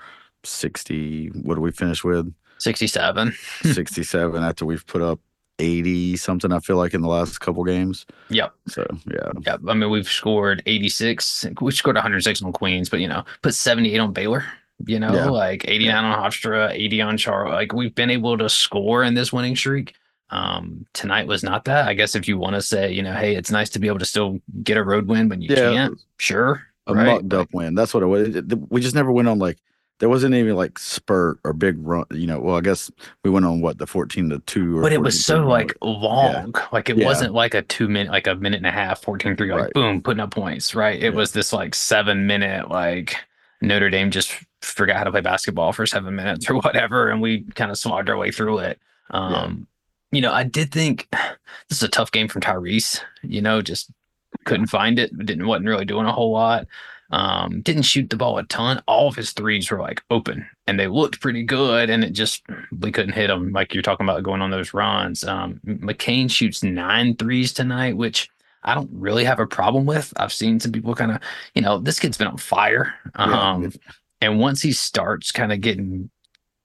sixty. 0.45 1.29
What 1.29 1.55
do 1.57 1.61
we 1.61 1.73
finish 1.73 2.05
with? 2.05 2.33
67. 2.59 3.35
Sixty 3.73 4.05
seven 4.05 4.45
after 4.45 4.65
we've 4.65 4.87
put 4.87 5.03
up 5.03 5.19
eighty 5.59 6.17
something. 6.17 6.53
I 6.53 6.61
feel 6.61 6.77
like 6.77 6.95
in 6.95 7.01
the 7.01 7.09
last 7.09 7.41
couple 7.41 7.65
games. 7.65 8.07
Yep. 8.31 8.53
So 8.69 8.87
yeah, 9.11 9.33
Yep. 9.45 9.61
I 9.69 9.75
mean, 9.75 9.91
we've 9.91 10.09
scored 10.09 10.63
86. 10.67 11.47
We 11.61 11.73
scored 11.73 11.97
106 11.97 12.41
on 12.43 12.53
Queens, 12.53 12.89
but 12.89 13.01
you 13.01 13.09
know, 13.09 13.25
put 13.43 13.55
78 13.55 13.99
on 13.99 14.13
Baylor. 14.13 14.45
You 14.87 14.99
know, 14.99 15.15
Yeah. 15.15 15.27
like 15.31 15.69
89 15.69 16.05
on 16.05 16.19
Hofstra, 16.31 16.71
80 16.73 17.01
on 17.03 17.17
Char. 17.17 17.49
Like 17.51 17.73
we've 17.73 17.95
been 17.95 18.11
able 18.11 18.37
to 18.39 18.49
score 18.49 19.03
in 19.03 19.15
this 19.15 19.33
winning 19.33 19.57
streak. 19.57 19.95
Um, 20.31 20.87
tonight 20.95 21.27
was 21.27 21.43
not 21.43 21.67
that. 21.67 21.89
I 21.89 21.95
guess 21.95 22.15
if 22.15 22.27
you 22.27 22.39
want 22.39 22.55
to 22.55 22.63
say, 22.63 22.91
you 22.91 23.03
know, 23.03 23.13
hey, 23.13 23.37
it's 23.37 23.51
nice 23.51 23.69
to 23.71 23.79
be 23.79 23.87
able 23.89 23.99
to 23.99 24.05
still 24.07 24.39
get 24.63 24.77
a 24.79 24.83
road 24.83 25.07
win 25.07 25.29
when 25.29 25.43
you 25.43 25.49
Yeah. 25.55 25.73
can't. 25.73 25.99
Sure. 26.19 26.63
a 26.89 26.95
right? 26.95 27.07
mucked 27.23 27.33
up 27.35 27.49
win. 27.53 27.75
That's 27.77 27.95
what 27.95 28.03
it 28.03 28.07
was. 28.07 28.43
We 28.71 28.81
just 28.81 28.95
never 28.97 29.13
went 29.13 29.29
on 29.29 29.39
like 29.39 29.59
there 30.01 30.09
wasn't 30.09 30.35
even 30.35 30.57
like 30.57 30.81
spurt 30.81 31.39
or 31.45 31.53
big 31.53 31.77
run. 31.79 32.05
You 32.11 32.27
know, 32.27 32.41
well, 32.41 32.57
I 32.57 32.61
guess 32.61 32.91
we 33.23 33.31
went 33.31 33.47
on 33.47 33.61
what 33.61 33.79
the 33.79 33.87
fourteen 33.87 34.31
to 34.31 34.41
two. 34.41 34.79
Or 34.79 34.83
But 34.83 34.93
it 34.93 35.01
was 35.01 35.25
so 35.25 35.47
like 35.47 35.77
long. 35.81 36.55
Like 36.73 36.91
it 36.91 36.97
Yeah. 36.99 37.05
wasn't 37.05 37.35
like 37.35 37.55
a 37.55 37.63
two 37.63 37.87
minute, 37.89 38.11
like 38.11 38.27
a 38.27 38.35
minute 38.35 38.57
and 38.57 38.67
a 38.67 38.73
half, 38.73 39.01
14 39.03 39.37
3, 39.37 39.53
like 39.53 39.61
Right. 39.63 39.73
boom, 39.75 40.03
putting 40.03 40.19
up 40.21 40.33
points, 40.33 40.75
right? 40.75 40.97
It 40.97 41.03
Yeah. 41.05 41.11
was 41.11 41.31
this 41.33 41.53
like 41.53 41.77
seven 41.77 42.27
minute, 42.27 42.69
like 42.69 43.15
Notre 43.63 43.91
Dame 43.91 44.11
just 44.11 44.37
forgot 44.61 44.97
how 44.97 45.05
to 45.05 45.11
play 45.11 45.21
basketball 45.21 45.73
for 45.73 45.87
seven 45.87 46.15
minutes 46.15 46.51
or 46.51 46.55
whatever. 46.61 47.09
And 47.09 47.23
we 47.23 47.43
kind 47.55 47.71
of 47.71 47.79
slogged 47.79 48.11
our 48.11 48.17
way 48.17 48.31
through 48.31 48.59
it. 48.59 48.79
Um, 49.11 49.67
you 50.11 50.21
know, 50.21 50.33
I 50.33 50.45
did 50.45 50.73
think 50.73 51.09
this 51.69 51.79
is 51.79 51.83
a 51.83 51.89
tough 51.89 52.13
game 52.13 52.29
from 52.29 52.43
Tyrese, 52.43 53.01
you 53.23 53.41
know, 53.41 53.63
just 53.63 53.91
couldn't 54.45 54.67
find 54.67 54.99
it, 54.99 55.17
didn't 55.25 55.47
wasn't 55.47 55.69
really 55.69 55.85
doing 55.85 56.07
a 56.07 56.13
whole 56.13 56.33
lot. 56.33 56.67
Um, 57.11 57.61
didn't 57.61 57.83
shoot 57.83 58.09
the 58.09 58.17
ball 58.17 58.39
a 58.39 58.45
ton. 58.45 58.83
All 58.89 59.07
of 59.07 59.17
his 59.17 59.33
threes 59.33 59.71
were 59.71 59.81
like 59.81 60.03
open 60.11 60.49
and 60.67 60.81
they 60.81 60.87
looked 60.87 61.21
pretty 61.21 61.43
good. 61.43 61.91
And 61.91 62.03
it 62.03 62.13
just, 62.15 62.43
we 62.81 62.91
couldn't 62.91 63.13
hit 63.13 63.27
them. 63.27 63.53
Like 63.53 63.75
you're 63.75 63.83
talking 63.83 64.07
about 64.07 64.23
going 64.23 64.41
on 64.41 64.51
those 64.51 64.73
runs. 64.73 65.23
Um, 65.23 65.61
McCain 65.67 66.31
shoots 66.31 66.63
nine 66.63 67.15
threes 67.17 67.53
tonight, 67.53 67.99
which 67.99 68.31
I 68.65 68.75
don't 68.75 68.91
really 68.93 69.25
have 69.25 69.41
a 69.41 69.47
problem 69.47 69.87
with. 69.87 70.13
I've 70.17 70.33
seen 70.33 70.61
some 70.61 70.73
people 70.73 70.95
kind 70.95 71.13
of, 71.13 71.19
you 71.55 71.63
know, 71.63 71.79
this 71.79 71.99
kid's 71.99 72.19
been 72.19 72.29
on 72.29 72.37
fire. 72.37 72.95
Yeah. 73.19 73.53
Um, 73.53 73.73
and 74.21 74.39
once 74.39 74.63
he 74.63 74.73
starts 74.73 75.33
kind 75.33 75.53
of 75.53 75.61
getting, 75.61 76.11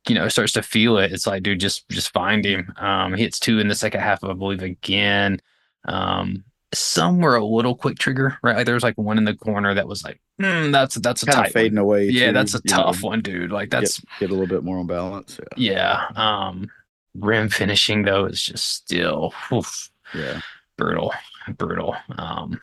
you 0.08 0.16
know, 0.16 0.28
starts 0.30 0.54
to 0.54 0.62
feel 0.62 0.98
it, 0.98 1.12
it's 1.12 1.26
like, 1.26 1.44
dude, 1.44 1.60
just, 1.60 1.90
just 1.90 2.14
find 2.14 2.46
him. 2.46 2.72
Um, 2.78 3.14
he 3.16 3.24
hits 3.24 3.40
two 3.40 3.60
in 3.60 3.68
the 3.68 3.76
second 3.76 4.02
half, 4.02 4.24
I 4.24 4.34
believe, 4.34 4.62
again. 4.62 5.40
Um, 5.86 6.44
some 6.74 7.20
were 7.20 7.36
a 7.36 7.46
little 7.46 7.76
quick 7.76 7.98
trigger, 7.98 8.38
right? 8.44 8.58
Like 8.58 8.66
there 8.66 8.76
was 8.76 8.84
like 8.84 8.98
one 8.98 9.18
in 9.18 9.24
the 9.24 9.36
corner 9.36 9.74
that 9.74 9.88
was 9.88 10.04
like, 10.04 10.20
mm, 10.42 10.72
that's 10.72 10.96
that's 10.96 11.24
a 11.24 11.26
kind 11.26 11.38
tight 11.38 11.48
of 11.48 11.54
fading 11.54 11.78
away. 11.78 12.10
yeah, 12.10 12.28
too, 12.28 12.34
that's 12.34 12.56
a 12.56 12.62
you 12.64 12.72
know, 12.72 12.84
tough 12.84 13.04
one, 13.04 13.22
dude. 13.22 13.52
Like 13.52 13.70
that's 13.70 14.00
get, 14.00 14.20
get 14.20 14.30
a 14.30 14.34
little 14.34 14.48
bit 14.48 14.64
more 14.64 14.78
on 14.78 14.88
balance. 14.88 15.40
Yeah, 15.56 16.06
yeah. 16.16 16.48
Um 16.48 16.70
rim 17.16 17.50
finishing 17.50 18.04
though 18.04 18.26
is 18.26 18.44
just 18.44 18.68
still 18.68 19.34
oof, 19.52 19.90
yeah. 20.14 20.42
brutal, 20.78 21.14
brutal. 21.54 21.96
Um 22.18 22.60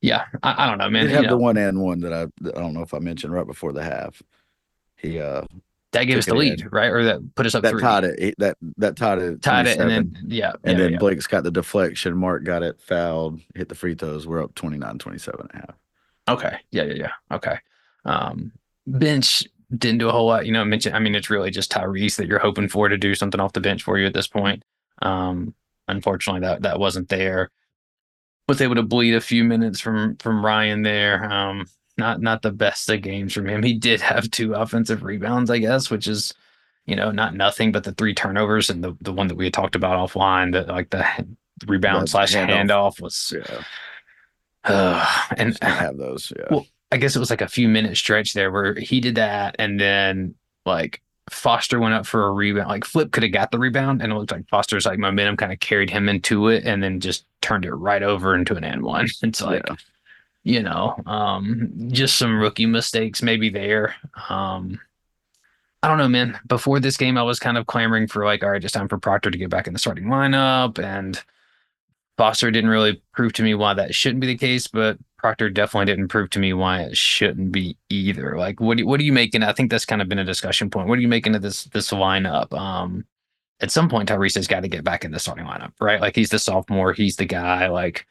Yeah, 0.00 0.26
I, 0.42 0.64
I 0.64 0.68
don't 0.68 0.78
know, 0.78 0.90
man. 0.90 1.08
You 1.08 1.16
have 1.16 1.28
the 1.28 1.36
one 1.36 1.56
and 1.56 1.80
one 1.80 2.00
that 2.00 2.12
I 2.12 2.22
I 2.22 2.60
don't 2.60 2.74
know 2.74 2.82
if 2.82 2.94
I 2.94 2.98
mentioned 2.98 3.32
right 3.32 3.46
before 3.46 3.72
the 3.72 3.82
half. 3.82 4.22
He 4.96 5.20
uh 5.20 5.42
that 5.92 6.04
gave 6.04 6.18
us 6.18 6.26
the 6.26 6.34
lead, 6.34 6.60
in. 6.60 6.68
right? 6.68 6.90
Or 6.90 7.02
that 7.04 7.34
put 7.34 7.46
us 7.46 7.54
up 7.56 7.62
that 7.64 7.70
three. 7.70 7.82
tied 7.82 8.04
it 8.04 8.18
he- 8.20 8.34
that 8.38 8.56
that 8.76 8.96
tied 8.96 9.18
it 9.18 9.42
Tied 9.42 9.66
it, 9.66 9.80
and 9.80 9.90
then 9.90 10.16
yeah, 10.26 10.52
and 10.62 10.78
yeah, 10.78 10.84
then 10.84 10.92
yeah. 10.92 10.98
Blake's 10.98 11.26
got 11.26 11.42
the 11.42 11.50
deflection. 11.50 12.16
Mark 12.16 12.44
got 12.44 12.62
it 12.62 12.80
fouled, 12.80 13.40
hit 13.56 13.68
the 13.68 13.74
free 13.74 13.94
throws. 13.94 14.26
We're 14.26 14.42
up 14.42 14.54
29 14.54 14.98
27 14.98 15.40
and 15.40 15.50
a 15.50 15.56
half. 15.56 15.76
Okay. 16.28 16.58
Yeah, 16.70 16.84
yeah, 16.84 16.94
yeah. 16.94 17.36
Okay. 17.36 17.58
Um, 18.04 18.52
bench 18.86 19.44
didn't 19.76 19.98
do 19.98 20.08
a 20.08 20.12
whole 20.12 20.26
lot. 20.26 20.46
You 20.46 20.52
know, 20.52 20.64
mention. 20.64 20.94
I 20.94 21.00
mean, 21.00 21.16
it's 21.16 21.30
really 21.30 21.50
just 21.50 21.72
Tyrese 21.72 22.16
that 22.16 22.28
you're 22.28 22.38
hoping 22.38 22.68
for 22.68 22.88
to 22.88 22.96
do 22.96 23.16
something 23.16 23.40
off 23.40 23.52
the 23.52 23.60
bench 23.60 23.82
for 23.82 23.98
you 23.98 24.06
at 24.06 24.14
this 24.14 24.28
point. 24.28 24.64
Um, 25.02 25.54
unfortunately, 25.88 26.42
that 26.42 26.62
that 26.62 26.78
wasn't 26.78 27.08
there. 27.08 27.50
Was 28.50 28.60
able 28.60 28.74
to 28.74 28.82
bleed 28.82 29.14
a 29.14 29.20
few 29.20 29.44
minutes 29.44 29.78
from 29.80 30.16
from 30.16 30.44
Ryan 30.44 30.82
there. 30.82 31.24
Um, 31.32 31.66
not 31.96 32.20
not 32.20 32.42
the 32.42 32.50
best 32.50 32.90
of 32.90 33.00
games 33.00 33.32
from 33.32 33.46
him. 33.48 33.62
He 33.62 33.74
did 33.74 34.00
have 34.00 34.28
two 34.28 34.54
offensive 34.54 35.04
rebounds, 35.04 35.50
I 35.50 35.58
guess, 35.58 35.88
which 35.88 36.08
is 36.08 36.34
you 36.84 36.96
know 36.96 37.12
not 37.12 37.36
nothing, 37.36 37.70
but 37.70 37.84
the 37.84 37.92
three 37.92 38.12
turnovers 38.12 38.68
and 38.68 38.82
the 38.82 38.96
the 39.02 39.12
one 39.12 39.28
that 39.28 39.36
we 39.36 39.44
had 39.44 39.54
talked 39.54 39.76
about 39.76 40.10
offline, 40.10 40.52
that 40.54 40.66
like 40.66 40.90
the 40.90 41.06
rebound 41.68 42.02
That 42.02 42.08
slash 42.08 42.34
handoff. 42.34 42.96
handoff 42.96 43.00
was. 43.00 43.32
Yeah, 43.36 43.62
Uh, 44.64 45.06
and 45.36 45.60
can't 45.60 45.74
have 45.78 45.96
those. 45.96 46.32
Yeah, 46.36 46.46
Well, 46.50 46.66
I 46.90 46.96
guess 46.96 47.14
it 47.14 47.20
was 47.20 47.30
like 47.30 47.42
a 47.42 47.48
few 47.48 47.68
minute 47.68 47.96
stretch 47.96 48.32
there 48.32 48.50
where 48.50 48.74
he 48.74 48.98
did 49.00 49.14
that, 49.14 49.54
and 49.60 49.78
then 49.78 50.34
like 50.66 51.00
Foster 51.30 51.78
went 51.78 51.94
up 51.94 52.04
for 52.04 52.26
a 52.26 52.32
rebound. 52.32 52.68
Like 52.68 52.84
Flip 52.84 53.12
could 53.12 53.22
have 53.22 53.32
got 53.32 53.52
the 53.52 53.60
rebound, 53.60 54.02
and 54.02 54.10
it 54.10 54.16
looked 54.16 54.32
like 54.32 54.48
Foster's 54.48 54.86
like 54.86 54.98
momentum 54.98 55.36
kind 55.36 55.52
of 55.52 55.60
carried 55.60 55.90
him 55.90 56.08
into 56.08 56.48
it, 56.48 56.64
and 56.64 56.82
then 56.82 56.98
just 56.98 57.24
turned 57.42 57.64
it 57.64 57.72
right 57.74 58.02
over 58.02 58.34
into 58.34 58.56
an 58.56 58.64
and 58.64 58.82
one. 58.82 59.06
It's 59.22 59.42
like 59.42 59.62
Yeah. 59.68 59.76
you 60.44 60.62
know, 60.62 60.96
um, 61.06 61.70
just 61.90 62.18
some 62.18 62.38
rookie 62.40 62.66
mistakes 62.66 63.22
maybe 63.22 63.50
there. 63.50 63.94
Um, 64.28 64.80
I 65.82 65.88
don't 65.88 65.98
know, 65.98 66.08
man. 66.08 66.38
Before 66.46 66.78
this 66.80 66.96
game, 66.98 67.16
I 67.16 67.22
was 67.22 67.38
kind 67.38 67.56
of 67.56 67.66
clamoring 67.66 68.06
for 68.08 68.24
like, 68.24 68.42
all 68.44 68.50
right, 68.50 68.60
just 68.60 68.74
time 68.74 68.88
for 68.88 68.98
Proctor 68.98 69.30
to 69.30 69.38
get 69.38 69.48
back 69.50 69.66
in 69.66 69.72
the 69.72 69.78
starting 69.78 70.04
lineup, 70.04 70.78
and 70.82 71.18
Foster 72.18 72.50
didn't 72.50 72.68
really 72.68 73.00
prove 73.14 73.32
to 73.34 73.42
me 73.42 73.54
why 73.54 73.72
that 73.72 73.94
shouldn't 73.94 74.20
be 74.20 74.26
the 74.26 74.36
case, 74.36 74.66
but 74.66 74.98
Proctor 75.16 75.48
definitely 75.48 75.86
didn't 75.86 76.08
prove 76.08 76.28
to 76.30 76.38
me 76.38 76.52
why 76.52 76.82
it 76.82 76.96
shouldn't 76.98 77.50
be 77.50 77.78
either. 77.88 78.36
Like, 78.36 78.60
what 78.60 78.76
do, 78.76 78.86
what 78.86 79.00
are 79.00 79.04
you 79.04 79.12
making? 79.12 79.42
I 79.42 79.54
think 79.54 79.70
that's 79.70 79.86
kind 79.86 80.02
of 80.02 80.08
been 80.08 80.18
a 80.18 80.24
discussion 80.24 80.68
point. 80.68 80.86
What 80.88 80.98
are 80.98 81.02
you 81.02 81.08
making 81.08 81.34
of 81.34 81.40
this 81.40 81.64
this 81.64 81.90
lineup? 81.92 82.52
Um, 82.52 83.06
at 83.60 83.70
some 83.70 83.88
point, 83.88 84.08
Tyrese 84.08 84.34
has 84.36 84.46
got 84.46 84.60
to 84.60 84.68
get 84.68 84.84
back 84.84 85.04
in 85.04 85.10
the 85.10 85.18
starting 85.18 85.44
lineup, 85.46 85.72
right? 85.80 86.00
Like, 86.00 86.16
he's 86.16 86.30
the 86.30 86.38
sophomore, 86.38 86.92
he's 86.92 87.16
the 87.16 87.26
guy. 87.26 87.68
Like, 87.68 88.06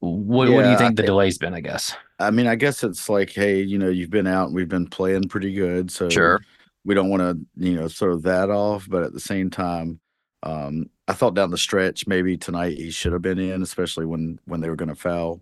what 0.00 0.20
what 0.20 0.46
do 0.46 0.52
Yeah, 0.52 0.68
you 0.70 0.74
I 0.74 0.76
think 0.76 0.96
the 0.96 1.02
think- 1.02 1.06
delay's 1.08 1.38
been? 1.38 1.54
I 1.54 1.60
guess. 1.60 1.94
I 2.20 2.30
mean, 2.30 2.46
I 2.46 2.54
guess 2.56 2.82
it's 2.84 3.08
like, 3.08 3.30
hey, 3.30 3.60
you 3.62 3.78
know, 3.78 3.88
you've 3.88 4.10
been 4.10 4.26
out 4.26 4.46
and 4.46 4.54
we've 4.54 4.68
been 4.68 4.86
playing 4.88 5.28
pretty 5.28 5.52
good, 5.52 5.90
so 5.90 6.08
Sure. 6.08 6.40
we 6.84 6.94
don't 6.94 7.08
want 7.10 7.22
to, 7.22 7.38
you 7.64 7.74
know, 7.76 7.88
throw 7.88 8.16
that 8.18 8.50
off. 8.50 8.88
But 8.88 9.02
at 9.04 9.12
the 9.12 9.20
same 9.20 9.50
time, 9.50 10.00
um, 10.42 10.88
I 11.08 11.12
thought 11.14 11.34
down 11.34 11.50
the 11.50 11.58
stretch 11.58 12.06
maybe 12.06 12.36
tonight 12.36 12.76
he 12.76 12.90
should 12.90 13.12
have 13.12 13.22
been 13.22 13.38
in, 13.38 13.62
especially 13.62 14.06
when 14.06 14.38
when 14.46 14.60
they 14.60 14.68
were 14.68 14.76
going 14.76 14.88
to 14.88 14.94
foul. 14.94 15.40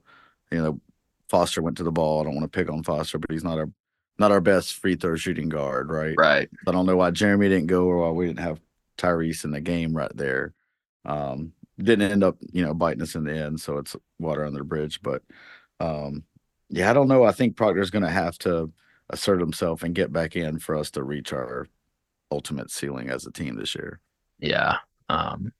You 0.51 0.63
know, 0.63 0.81
Foster 1.29 1.61
went 1.61 1.77
to 1.79 1.83
the 1.85 1.91
ball. 1.93 2.21
I 2.21 2.25
don't 2.25 2.35
want 2.37 2.51
to 2.51 2.57
pick 2.59 2.71
on 2.71 2.83
Foster, 2.83 3.19
but 3.19 3.31
he's 3.33 3.45
not 3.45 3.59
our 3.59 3.69
not 4.19 4.33
our 4.33 4.41
best 4.41 4.75
free 4.75 4.97
throw 4.97 5.17
shooting 5.17 5.49
guard, 5.51 5.91
right? 5.91 6.15
Right. 6.17 6.49
I 6.67 6.73
don't 6.73 6.87
know 6.87 6.97
why 6.97 7.11
Jeremy 7.11 7.49
didn't 7.51 7.67
go 7.67 7.85
or 7.85 7.99
why 7.99 8.11
we 8.11 8.27
didn't 8.27 8.39
have 8.41 8.61
Tyrese 8.97 9.45
in 9.45 9.51
the 9.51 9.61
game 9.61 9.97
right 9.97 10.15
there. 10.15 10.55
Um, 11.05 11.53
didn't 11.79 12.11
end 12.11 12.25
up, 12.25 12.37
you 12.53 12.65
know, 12.65 12.75
biting 12.75 13.03
us 13.03 13.15
in 13.15 13.25
the 13.25 13.35
end, 13.37 13.61
so 13.61 13.79
it's 13.79 13.95
water 14.19 14.45
under 14.45 14.59
the 14.59 14.65
bridge. 14.65 15.03
But 15.03 15.23
um, 15.81 16.25
yeah, 16.71 16.91
I 16.91 16.95
don't 16.95 17.09
know. 17.09 17.25
I 17.25 17.33
think 17.33 17.57
Proctor's 17.57 17.91
going 17.91 18.05
to 18.05 18.11
have 18.11 18.39
to 18.39 18.73
assert 19.11 19.41
himself 19.41 19.83
and 19.83 19.95
get 19.95 20.13
back 20.13 20.37
in 20.37 20.59
for 20.59 20.75
us 20.77 20.91
to 20.93 21.03
reach 21.03 21.33
our 21.33 21.69
ultimate 22.31 22.71
ceiling 22.71 23.11
as 23.11 23.27
a 23.27 23.33
team 23.33 23.57
this 23.57 23.75
year. 23.75 24.01
Yeah. 24.39 24.79
Um, 25.09 25.53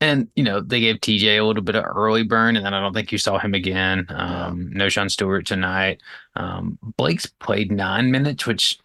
and 0.00 0.28
you 0.34 0.42
know 0.42 0.60
they 0.60 0.80
gave 0.80 0.96
TJ 0.96 1.38
a 1.38 1.44
little 1.44 1.62
bit 1.62 1.76
of 1.76 1.84
early 1.84 2.24
burn, 2.24 2.56
and 2.56 2.66
then 2.66 2.74
I 2.74 2.80
don't 2.80 2.92
think 2.92 3.10
you 3.12 3.18
saw 3.18 3.38
him 3.38 3.54
again. 3.54 4.06
Um, 4.10 4.70
No 4.72 4.88
Sean 4.88 5.08
Stewart 5.08 5.46
tonight. 5.46 6.02
Um, 6.34 6.78
Blake's 6.96 7.26
played 7.26 7.72
nine 7.72 8.10
minutes, 8.10 8.46
which 8.46 8.78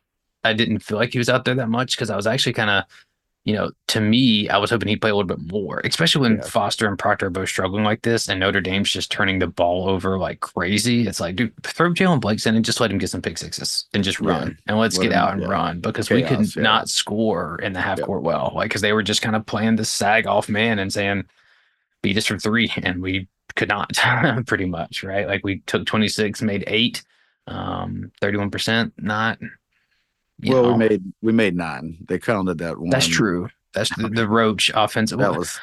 I 0.44 0.54
didn't 0.54 0.80
feel 0.80 0.98
like 0.98 1.12
he 1.12 1.18
was 1.18 1.30
out 1.30 1.46
there 1.46 1.56
that 1.56 1.68
much 1.70 1.96
because 1.96 2.10
I 2.10 2.16
was 2.16 2.28
actually 2.28 2.54
kind 2.54 2.70
of, 2.70 2.84
you 3.46 3.54
know, 3.56 3.72
to 3.88 4.02
me, 4.02 4.50
I 4.50 4.58
was 4.58 4.70
hoping 4.70 4.90
he'd 4.90 5.02
play 5.02 5.10
a 5.10 5.16
little 5.16 5.28
bit 5.28 5.52
more, 5.52 5.82
especially 5.86 6.22
when 6.22 6.36
Yeah. 6.38 6.44
Foster 6.44 6.88
and 6.88 7.00
Proctor 7.00 7.28
are 7.28 7.32
both 7.32 7.50
struggling 7.50 7.84
like 7.84 8.02
this, 8.02 8.28
and 8.28 8.40
Notre 8.40 8.62
Dame's 8.62 8.92
just 8.92 9.12
turning 9.12 9.40
the 9.40 9.48
ball 9.48 9.90
over 9.90 10.18
like 10.20 10.42
crazy. 10.42 11.08
It's 11.08 11.20
like, 11.20 11.36
dude, 11.38 11.54
throw 11.64 11.92
Jaylen 11.92 12.20
Blakes 12.20 12.46
in 12.46 12.56
and 12.56 12.66
just 12.66 12.80
let 12.80 12.92
him 12.92 12.98
get 12.98 13.10
some 13.10 13.22
pick 13.22 13.38
sixes 13.38 13.86
and 13.94 14.04
just 14.04 14.20
Yeah. 14.22 14.30
run, 14.30 14.58
and 14.68 14.78
let's 14.78 14.98
Let 14.98 15.04
get 15.04 15.12
him- 15.14 15.18
out 15.18 15.34
and 15.34 15.42
yeah. 15.44 15.48
run 15.48 15.80
because 15.80 16.10
we 16.10 16.22
could 16.22 16.54
yeah. 16.56 16.62
not 16.62 16.90
score 16.90 17.58
in 17.64 17.74
the 17.74 17.82
half 17.82 18.02
court 18.02 18.24
well, 18.24 18.52
like 18.56 18.70
because 18.70 18.82
they 18.82 18.94
were 18.94 19.04
just 19.04 19.22
kind 19.22 19.36
of 19.36 19.46
playing 19.46 19.78
the 19.78 19.86
sag 19.86 20.28
off 20.28 20.50
man 20.50 20.78
and 20.78 20.92
saying, 20.92 21.24
beat 22.04 22.18
us 22.18 22.26
from 22.26 22.40
three, 22.40 22.72
and 22.84 23.02
we 23.02 23.28
could 23.56 23.70
not 23.70 23.92
pretty 24.46 24.66
much, 24.66 25.02
right? 25.04 25.28
Like 25.28 25.44
we 25.44 25.60
took 25.66 25.86
26, 25.86 26.42
made 26.42 26.64
eight, 26.68 27.04
um, 27.48 28.12
31%, 28.22 28.92
not. 29.00 29.40
You 30.42 30.54
well, 30.54 30.64
know, 30.64 30.72
we 30.74 30.78
made 30.78 31.04
we 31.22 31.32
made 31.34 31.56
nine. 31.56 31.98
They 32.08 32.20
counted 32.20 32.58
that 32.60 32.78
one. 32.80 32.90
that's 32.90 33.08
true. 33.08 33.50
That's 33.74 33.96
the, 33.96 34.10
the 34.10 34.28
Roach 34.28 34.72
offensive. 34.74 35.20
That 35.20 35.36
was 35.36 35.60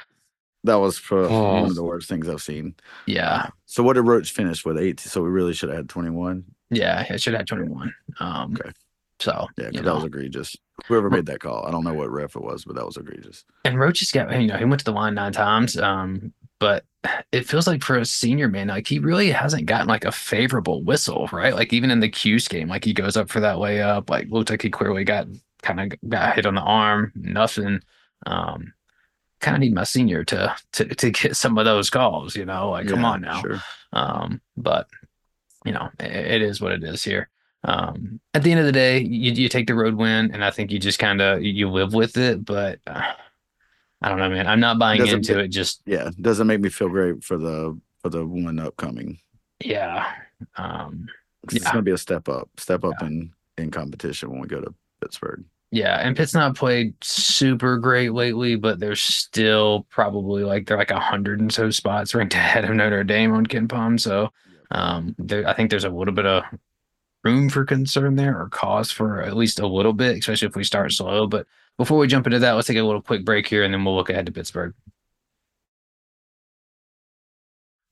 that 0.65 0.77
was 0.77 0.99
for 0.99 1.25
Oh. 1.25 1.55
one 1.63 1.65
of 1.71 1.75
the 1.75 1.83
worst 1.85 2.09
things 2.09 2.29
I've 2.29 2.43
seen. 2.43 2.75
yeah, 3.07 3.49
So 3.67 3.83
what 3.83 3.93
did 3.95 4.03
Roach 4.03 4.33
finish 4.33 4.65
with? 4.65 4.79
Eight. 4.79 4.99
So 5.01 5.23
we 5.23 5.29
really 5.31 5.53
should 5.55 5.69
have 5.69 5.77
had 5.79 5.89
twenty 5.89 6.11
one. 6.11 6.45
yeah. 6.71 7.03
It 7.13 7.21
should 7.21 7.33
have 7.35 7.41
had 7.41 7.47
21. 7.47 7.95
Um, 8.21 8.57
Okay. 8.61 8.71
So 9.21 9.47
Yeah, 9.57 9.67
you 9.67 9.73
'cause 9.79 9.85
that 9.85 9.95
was 9.95 10.05
egregious. 10.05 10.57
Whoever 10.89 11.09
made 11.09 11.27
that 11.27 11.41
call, 11.41 11.65
I 11.67 11.71
don't 11.71 11.85
know 11.85 11.95
what 11.95 12.11
ref 12.11 12.37
it 12.37 12.43
was, 12.43 12.65
but 12.65 12.75
that 12.77 12.85
was 12.85 12.97
egregious. 12.97 13.45
And 13.65 13.79
Roach 13.79 14.01
has 14.01 14.11
got, 14.11 14.31
you 14.41 14.47
know, 14.49 14.57
he 14.59 14.65
went 14.67 14.81
to 14.81 14.85
the 14.85 14.93
line 14.93 15.15
nine 15.15 15.33
times. 15.33 15.79
Um, 15.79 16.33
but 16.59 16.85
it 17.33 17.47
feels 17.47 17.67
like 17.67 17.83
for 17.83 17.97
a 17.97 18.05
senior 18.05 18.49
man, 18.49 18.69
like 18.69 18.87
he 18.87 18.99
really 18.99 19.31
hasn't 19.31 19.67
gotten 19.67 19.87
like 19.87 20.05
a 20.05 20.13
favorable 20.13 20.83
whistle, 20.83 21.29
right? 21.33 21.55
Like 21.55 21.73
even 21.73 21.91
in 21.91 22.01
the 22.01 22.09
Cuse 22.09 22.49
game, 22.49 22.69
like 22.69 22.85
he 22.85 22.93
goes 22.93 23.17
up 23.17 23.29
for 23.29 23.41
that 23.41 23.57
layup, 23.57 24.11
like 24.11 24.29
looked 24.31 24.51
like 24.51 24.63
he 24.63 24.71
clearly 24.71 25.05
got 25.05 25.29
kind 25.63 25.81
of 25.81 25.99
got 26.09 26.35
hit 26.35 26.47
on 26.47 26.55
the 26.55 26.61
arm, 26.61 27.13
nothing. 27.15 27.81
Um, 28.27 28.73
kind 29.41 29.55
of 29.55 29.61
need 29.61 29.75
my 29.75 29.85
senior 29.85 30.25
to 30.25 30.57
to 30.73 30.85
to 30.87 31.11
get 31.11 31.37
some 31.37 31.59
of 31.59 31.65
those 31.65 31.91
calls, 31.91 32.35
you 32.35 32.45
know, 32.45 32.71
like 32.71 32.89
come 32.89 33.05
on 33.05 33.21
now. 33.21 33.41
Sure. 33.41 33.63
Um, 33.93 34.41
but 34.57 34.89
you 35.65 35.73
know, 35.73 35.91
it, 36.01 36.13
it 36.13 36.43
is 36.43 36.61
what 36.61 36.73
it 36.73 36.83
is 36.83 37.05
here. 37.05 37.29
Um, 37.65 38.21
at 38.33 38.43
the 38.43 38.53
end 38.53 38.61
of 38.61 38.67
the 38.67 38.73
day, 38.73 39.01
you, 39.01 39.33
you 39.33 39.49
take 39.49 39.67
the 39.67 39.75
road 39.75 39.95
win, 39.95 40.31
and 40.33 40.45
I 40.45 40.51
think 40.51 40.71
you 40.71 40.79
just 40.79 40.99
kind 40.99 41.21
of 41.21 41.43
you 41.43 41.69
live 41.69 41.95
with 41.95 42.17
it. 42.17 42.45
But 42.45 42.81
uh, 42.87 43.13
I 44.03 44.09
don't 44.09 44.19
know, 44.19 44.29
man. 44.29 44.47
I'm 44.47 44.61
not 44.61 44.79
buying 44.79 45.01
Doesn't 45.01 45.29
into 45.29 45.39
it. 45.41 45.49
Just 45.49 45.83
Yeah, 45.87 46.11
doesn't 46.21 46.47
make 46.47 46.61
me 46.61 46.69
feel 46.69 46.89
great 46.89 47.25
for 47.25 47.37
the 47.39 47.79
for 48.03 48.09
the 48.11 48.25
one 48.27 48.59
upcoming. 48.59 49.19
yeah, 49.65 50.07
um, 50.57 51.09
'Cause 51.47 51.57
It's 51.57 51.65
gonna 51.71 51.83
be 51.83 51.93
a 51.93 51.99
step 51.99 52.29
up, 52.29 52.49
step 52.59 52.85
up 52.85 53.01
in 53.03 53.33
in 53.59 53.71
competition 53.71 54.31
when 54.31 54.41
we 54.41 54.49
go 54.49 54.61
to 54.61 54.75
Pittsburgh. 55.01 55.45
yeah. 55.71 55.97
And 55.97 56.15
Pitt's 56.17 56.35
not 56.35 56.55
played 56.57 56.95
super 57.03 57.79
great 57.79 58.13
lately, 58.13 58.55
but 58.57 58.79
they're 58.81 58.95
still 58.97 59.87
probably 59.91 60.45
like 60.45 60.67
they're 60.67 60.77
like 60.77 60.91
a 60.91 61.01
hundred 61.01 61.41
and 61.41 61.53
so 61.53 61.71
spots 61.71 62.15
ranked 62.15 62.35
ahead 62.35 62.65
of 62.65 62.75
Notre 62.77 63.03
Dame 63.05 63.33
on 63.33 63.47
KenPom. 63.47 63.99
So 63.99 64.31
um, 64.73 65.15
there, 65.19 65.49
I 65.49 65.55
think 65.55 65.71
there's 65.71 65.85
a 65.85 65.89
little 65.91 66.13
bit 66.15 66.27
of 66.27 66.43
room 67.25 67.49
for 67.49 67.65
concern 67.65 68.17
there 68.17 68.39
or 68.41 68.49
cause 68.51 68.91
for 68.91 69.23
at 69.23 69.37
least 69.37 69.59
a 69.61 69.67
little 69.67 69.93
bit, 69.93 70.19
especially 70.19 70.49
if 70.49 70.57
we 70.57 70.65
start 70.65 70.93
slow. 70.93 71.27
But 71.27 71.47
before 71.79 71.99
we 71.99 72.07
jump 72.07 72.27
into 72.27 72.39
that, 72.39 72.53
let's 72.53 72.69
take 72.69 72.77
a 72.77 72.83
little 72.83 73.03
quick 73.03 73.25
break 73.25 73.47
here 73.47 73.63
and 73.63 73.73
then 73.73 73.85
we'll 73.85 73.97
look 73.97 74.11
ahead 74.11 74.27
to 74.27 74.33
Pittsburgh. 74.33 74.75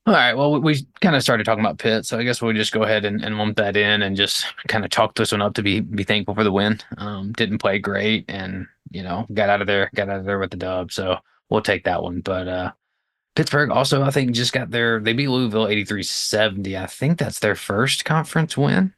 All 0.06 0.12
right. 0.12 0.34
Well, 0.34 0.52
we, 0.52 0.60
we 0.60 0.86
kind 1.00 1.16
of 1.16 1.22
started 1.22 1.44
talking 1.44 1.64
about 1.64 1.78
Pitt, 1.78 2.04
so 2.04 2.18
I 2.18 2.24
guess 2.24 2.42
we'll 2.42 2.52
just 2.52 2.72
go 2.72 2.82
ahead 2.82 3.06
and, 3.06 3.24
and 3.24 3.38
lump 3.38 3.56
that 3.56 3.74
in 3.74 4.02
and 4.02 4.16
just 4.16 4.44
kind 4.68 4.84
of 4.84 4.90
chalk 4.90 5.14
this 5.14 5.32
one 5.32 5.40
up 5.40 5.54
to 5.54 5.62
be 5.62 5.80
be 5.80 6.04
thankful 6.04 6.34
for 6.34 6.44
the 6.44 6.52
win. 6.52 6.78
Um, 6.98 7.32
didn't 7.32 7.58
play 7.58 7.78
great, 7.78 8.26
and 8.28 8.66
you 8.90 9.02
know 9.02 9.26
got 9.32 9.48
out 9.48 9.62
of 9.62 9.66
there, 9.66 9.90
got 9.94 10.10
out 10.10 10.18
of 10.18 10.26
there 10.26 10.38
with 10.38 10.50
the 10.50 10.58
dub. 10.58 10.92
So 10.92 11.16
we'll 11.48 11.62
take 11.62 11.84
that 11.84 12.02
one. 12.02 12.20
But 12.20 12.48
uh, 12.48 12.72
Pittsburgh 13.34 13.70
also, 13.70 14.02
I 14.02 14.10
think, 14.10 14.32
just 14.32 14.52
got 14.52 14.70
their 14.70 15.00
they 15.00 15.14
beat 15.14 15.28
Louisville 15.28 15.66
83-70. 15.68 16.78
I 16.78 16.84
think 16.84 17.18
that's 17.18 17.38
their 17.38 17.54
first 17.54 18.04
conference 18.04 18.58
win. 18.58 18.92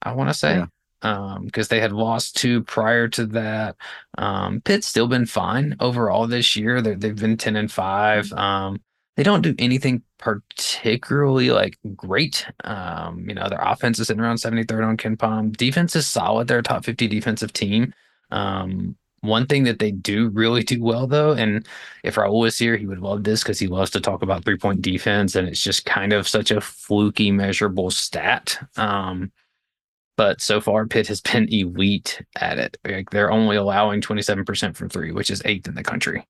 I 0.00 0.12
want 0.12 0.30
to 0.30 0.34
say. 0.34 0.54
Yeah. 0.58 0.66
Um, 1.04 1.44
because 1.44 1.68
they 1.68 1.80
had 1.80 1.92
lost 1.92 2.36
two 2.36 2.62
prior 2.64 3.08
to 3.08 3.26
that. 3.26 3.76
Um, 4.16 4.62
Pitt's 4.62 4.86
still 4.86 5.06
been 5.06 5.26
fine 5.26 5.76
overall 5.78 6.26
this 6.26 6.56
year. 6.56 6.80
They're, 6.80 6.96
they've 6.96 7.14
been 7.14 7.36
10 7.36 7.56
and 7.56 7.70
5. 7.70 8.32
Um, 8.32 8.80
they 9.16 9.22
don't 9.22 9.42
do 9.42 9.54
anything 9.58 10.02
particularly 10.18 11.50
like 11.50 11.76
great. 11.94 12.46
Um, 12.64 13.28
you 13.28 13.34
know, 13.34 13.48
their 13.48 13.60
offense 13.60 13.98
is 13.98 14.06
sitting 14.06 14.22
around 14.22 14.36
73rd 14.36 14.88
on 14.88 14.96
KenPom. 14.96 15.56
Defense 15.56 15.94
is 15.94 16.06
solid. 16.06 16.48
They're 16.48 16.60
a 16.60 16.62
top 16.62 16.84
50 16.84 17.06
defensive 17.06 17.52
team. 17.52 17.92
Um, 18.30 18.96
one 19.20 19.46
thing 19.46 19.64
that 19.64 19.78
they 19.78 19.90
do 19.90 20.28
really 20.28 20.62
do 20.62 20.82
well 20.82 21.06
though, 21.06 21.32
and 21.32 21.66
if 22.02 22.16
Raul 22.16 22.40
was 22.40 22.58
here, 22.58 22.76
he 22.76 22.86
would 22.86 23.00
love 23.00 23.24
this 23.24 23.42
because 23.42 23.58
he 23.58 23.66
loves 23.66 23.90
to 23.92 24.00
talk 24.00 24.22
about 24.22 24.44
three 24.44 24.58
point 24.58 24.82
defense, 24.82 25.34
and 25.34 25.48
it's 25.48 25.62
just 25.62 25.86
kind 25.86 26.12
of 26.12 26.28
such 26.28 26.50
a 26.50 26.60
fluky 26.60 27.30
measurable 27.30 27.90
stat. 27.90 28.58
But 30.16 30.40
so 30.40 30.60
far 30.60 30.86
Pitt 30.86 31.08
has 31.08 31.20
been 31.20 31.48
elite 31.52 32.22
at 32.36 32.58
it. 32.58 32.76
Like 32.84 33.10
they're 33.10 33.30
only 33.32 33.56
allowing 33.56 34.00
27% 34.00 34.76
from 34.76 34.88
three, 34.88 35.10
which 35.12 35.30
is 35.30 35.42
eighth 35.44 35.66
in 35.66 35.74
the 35.74 35.82
country. 35.82 36.26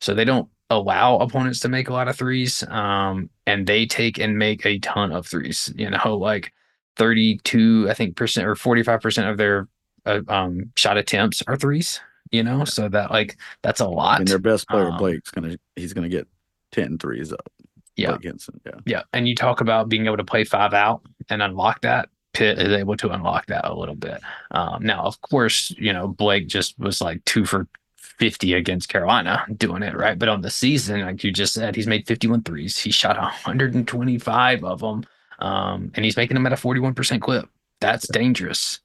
So 0.00 0.14
they 0.14 0.24
don't 0.24 0.48
allow 0.70 1.18
opponents 1.18 1.60
to 1.60 1.68
make 1.68 1.88
a 1.88 1.92
lot 1.92 2.08
of 2.08 2.16
threes. 2.16 2.62
Um, 2.68 3.30
and 3.46 3.66
they 3.66 3.86
take 3.86 4.18
and 4.18 4.38
make 4.38 4.64
a 4.66 4.78
ton 4.80 5.12
of 5.12 5.26
threes, 5.26 5.72
you 5.76 5.90
know, 5.90 6.16
like 6.20 6.52
32, 6.96 7.86
I 7.90 7.94
think 7.94 8.16
percent 8.16 8.46
or 8.46 8.54
45% 8.54 9.30
of 9.30 9.36
their 9.36 9.68
uh, 10.06 10.20
um, 10.28 10.72
shot 10.76 10.96
attempts 10.96 11.42
are 11.46 11.56
threes, 11.56 12.00
you 12.30 12.42
know, 12.42 12.64
so 12.64 12.88
that 12.88 13.10
like, 13.10 13.36
that's 13.62 13.80
a 13.80 13.88
lot. 13.88 14.20
And 14.20 14.28
their 14.28 14.38
best 14.38 14.68
player, 14.68 14.90
Um, 14.90 14.98
Blake's 14.98 15.30
gonna 15.30 15.56
he's 15.76 15.92
gonna 15.92 16.08
get 16.08 16.26
10 16.72 16.98
threes 16.98 17.32
up. 17.32 17.52
Yeah. 17.96 18.10
Blake 18.10 18.24
Hinson. 18.24 18.60
Yeah. 18.64 18.80
Yeah. 18.86 19.02
And 19.12 19.28
you 19.28 19.34
talk 19.34 19.60
about 19.60 19.88
being 19.88 20.06
able 20.06 20.18
to 20.18 20.24
play 20.24 20.44
five 20.44 20.74
out 20.74 21.02
and 21.30 21.42
unlock 21.42 21.80
that. 21.82 22.08
Pitt 22.36 22.58
is 22.58 22.70
able 22.70 22.98
to 22.98 23.08
unlock 23.08 23.46
that 23.46 23.64
a 23.64 23.74
little 23.74 23.94
bit. 23.94 24.20
Um, 24.50 24.84
now, 24.84 25.04
of 25.04 25.18
course, 25.22 25.70
you 25.78 25.90
know, 25.90 26.06
Blake 26.06 26.48
just 26.48 26.78
was 26.78 27.00
like 27.00 27.24
two 27.24 27.46
for 27.46 27.66
50 27.96 28.52
against 28.52 28.90
Carolina 28.90 29.46
doing 29.56 29.82
it, 29.82 29.96
right? 29.96 30.18
But 30.18 30.28
on 30.28 30.42
the 30.42 30.50
season, 30.50 31.00
like 31.00 31.24
you 31.24 31.32
just 31.32 31.54
said, 31.54 31.74
he's 31.74 31.86
made 31.86 32.06
51 32.06 32.42
threes. 32.42 32.76
He 32.76 32.90
shot 32.90 33.16
125 33.16 34.64
of 34.64 34.80
them. 34.80 35.04
Um, 35.38 35.90
and 35.94 36.04
he's 36.04 36.18
making 36.18 36.34
them 36.34 36.44
at 36.44 36.52
a 36.52 36.56
41% 36.56 37.22
clip. 37.22 37.48
That's 37.80 38.06
dangerous. 38.08 38.80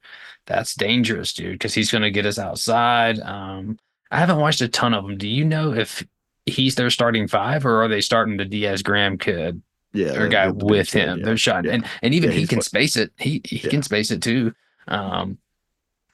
That's 0.48 0.74
dangerous, 0.74 1.34
dude, 1.34 1.56
because 1.56 1.74
he's 1.74 1.92
going 1.92 2.04
to 2.04 2.12
get 2.12 2.26
us 2.26 2.40
outside. 2.40 3.20
Um, 3.20 3.78
I 4.12 4.20
haven't 4.20 4.40
watched 4.40 4.62
a 4.62 4.70
ton 4.70 4.94
of 4.94 5.06
them. 5.06 5.18
Do 5.18 5.28
you 5.28 5.44
know 5.44 5.74
if 5.74 6.06
he's 6.46 6.76
their 6.76 6.90
starting 6.90 7.28
five 7.28 7.66
or 7.66 7.84
are 7.84 7.90
they 7.90 8.00
starting 8.00 8.38
the 8.38 8.46
Diaz 8.46 8.82
Graham 8.82 9.18
kid 9.18 9.62
Yeah. 9.94 10.18
or 10.18 10.28
guy 10.28 10.50
with 10.50 10.92
him. 10.92 11.20
yeah. 11.20 11.26
They're 11.26 11.38
shot, 11.38 11.66
yeah. 11.66 11.74
and 11.74 11.86
and 12.02 12.14
even 12.14 12.32
Yeah, 12.32 12.38
he 12.38 12.48
can 12.48 12.62
space 12.62 12.96
it. 12.96 13.12
He 13.18 13.42
he 13.44 13.60
can 13.60 13.84
space 13.84 14.12
it 14.12 14.22
too. 14.22 14.54
Um, 14.88 15.38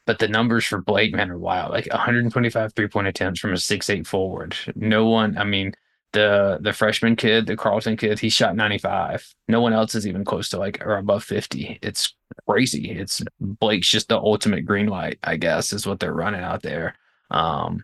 but 0.06 0.20
the 0.20 0.28
numbers 0.28 0.66
for 0.66 0.82
Blake 0.82 1.14
man 1.14 1.30
are 1.30 1.38
wild. 1.38 1.72
Like 1.72 1.88
125 1.92 2.74
three 2.74 2.88
point 2.88 3.08
attempts 3.08 3.40
from 3.40 3.54
a 3.54 3.58
six 3.58 3.90
eight 3.90 4.08
forward. 4.08 4.56
No 4.76 5.06
one. 5.08 5.38
I 5.38 5.44
mean, 5.44 5.74
the 6.14 6.58
the 6.62 6.74
freshman 6.74 7.16
kid, 7.16 7.46
the 7.46 7.58
Carlton 7.58 7.98
kid, 7.98 8.20
he 8.20 8.30
shot 8.30 8.56
95. 8.56 9.36
No 9.48 9.62
one 9.62 9.74
else 9.74 9.94
is 9.96 10.08
even 10.08 10.26
close 10.26 10.50
to 10.50 10.58
like 10.58 10.84
or 10.86 10.98
above 10.98 11.24
50. 11.24 11.80
It's 11.82 12.16
crazy. 12.48 12.92
It's 12.92 13.22
Blake's 13.40 13.90
just 13.90 14.08
the 14.10 14.18
ultimate 14.18 14.66
green 14.66 14.88
light. 14.88 15.20
I 15.24 15.36
guess 15.36 15.74
is 15.74 15.86
what 15.86 16.00
they're 16.00 16.14
running 16.14 16.42
out 16.42 16.64
there. 16.64 16.96
Um, 17.30 17.84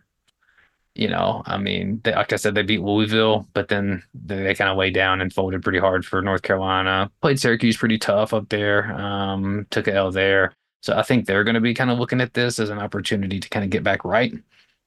you 0.96 1.08
know, 1.08 1.42
I 1.46 1.58
mean, 1.58 2.02
they, 2.04 2.14
like 2.14 2.34
I 2.34 2.36
said, 2.36 2.54
they 2.56 2.62
beat 2.62 2.82
Louisville, 2.82 3.48
but 3.54 3.68
then 3.68 4.04
they, 4.14 4.44
they 4.44 4.54
kind 4.56 4.70
of 4.70 4.78
laid 4.78 4.94
down 4.94 5.22
and 5.22 5.34
folded 5.34 5.64
pretty 5.64 5.80
hard 5.80 6.06
for 6.06 6.22
North 6.22 6.44
Carolina. 6.44 7.10
Played 7.22 7.40
Syracuse 7.40 7.78
pretty 7.78 7.98
tough 7.98 8.34
up 8.34 8.50
there. 8.50 8.92
Um, 8.94 9.66
took 9.72 9.88
a 9.88 9.94
L 9.94 10.12
there. 10.12 10.54
So 10.82 10.96
I 10.96 11.02
think 11.02 11.26
they're 11.26 11.44
going 11.44 11.56
to 11.56 11.62
be 11.62 11.74
kind 11.74 11.90
of 11.90 11.98
looking 11.98 12.22
at 12.22 12.34
this 12.34 12.60
as 12.60 12.70
an 12.70 12.78
opportunity 12.78 13.40
to 13.40 13.50
kind 13.50 13.64
of 13.64 13.70
get 13.72 13.84
back 13.84 14.04
right. 14.06 14.34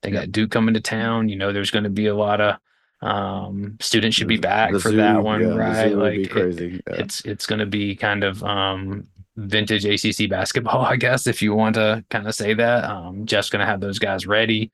They 0.02 0.10
got 0.10 0.30
Duke 0.30 0.50
coming 0.50 0.74
to 0.74 0.80
town. 0.80 1.28
You 1.28 1.36
know, 1.36 1.52
there's 1.52 1.70
going 1.70 1.84
to 1.84 1.90
be 1.90 2.06
a 2.06 2.14
lot 2.14 2.40
of 2.40 2.56
um, 3.02 3.76
students 3.80 4.16
should 4.16 4.28
be 4.28 4.36
back 4.36 4.72
The 4.72 4.80
for 4.80 4.90
zoo, 4.90 4.96
that 4.98 5.22
one, 5.22 5.40
yeah, 5.40 5.54
right? 5.54 5.96
Like 5.96 6.36
it- 6.36 6.60
yeah. 6.86 6.94
it's 6.94 7.24
it's 7.24 7.46
going 7.46 7.58
to 7.58 7.66
be 7.66 7.94
kind 7.96 8.24
of 8.24 8.42
um 8.44 9.06
vintage 9.36 9.84
ACC 9.84 10.30
basketball, 10.30 10.80
I 10.84 10.96
guess, 10.96 11.26
if 11.26 11.42
you 11.42 11.54
want 11.54 11.74
to 11.74 12.04
kind 12.10 12.26
of 12.26 12.34
say 12.34 12.54
that. 12.54 12.84
Um, 12.84 13.26
Jeff's 13.26 13.50
going 13.50 13.60
to 13.60 13.66
have 13.66 13.80
those 13.80 13.98
guys 13.98 14.26
ready. 14.26 14.70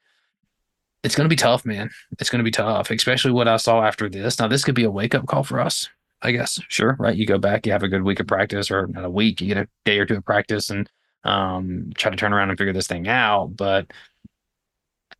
It's 1.03 1.15
going 1.15 1.25
to 1.25 1.33
be 1.33 1.37
tough, 1.37 1.65
man. 1.65 1.91
It's 2.19 2.31
going 2.31 2.39
to 2.39 2.45
be 2.45 2.53
tough, 2.53 2.91
especially 2.91 3.33
what 3.33 3.49
I 3.49 3.57
saw 3.57 3.83
after 3.83 4.09
this. 4.09 4.39
Now, 4.39 4.49
this 4.49 4.65
could 4.65 4.75
be 4.75 4.85
a 4.85 4.91
wake 4.91 5.15
up 5.15 5.27
call 5.27 5.43
for 5.43 5.61
us, 5.61 5.89
I 6.23 6.31
guess. 6.31 6.61
Sure, 6.69 6.97
right? 6.99 7.17
You 7.17 7.27
go 7.27 7.39
back, 7.39 7.67
you 7.67 7.73
have 7.73 7.83
a 7.83 7.89
good 7.89 8.03
week 8.03 8.21
of 8.21 8.27
practice, 8.27 8.71
or 8.71 8.87
not 8.87 9.05
a 9.05 9.11
week, 9.11 9.41
you 9.41 9.49
get 9.49 9.57
a 9.57 9.69
day 9.85 9.99
or 9.99 10.07
two 10.07 10.17
of 10.17 10.25
practice, 10.25 10.71
and 10.71 10.89
um, 11.25 11.91
try 11.97 12.11
to 12.11 12.17
turn 12.17 12.33
around 12.33 12.51
and 12.51 12.59
figure 12.59 12.73
this 12.73 12.87
thing 12.87 13.09
out. 13.09 13.57
But 13.57 13.91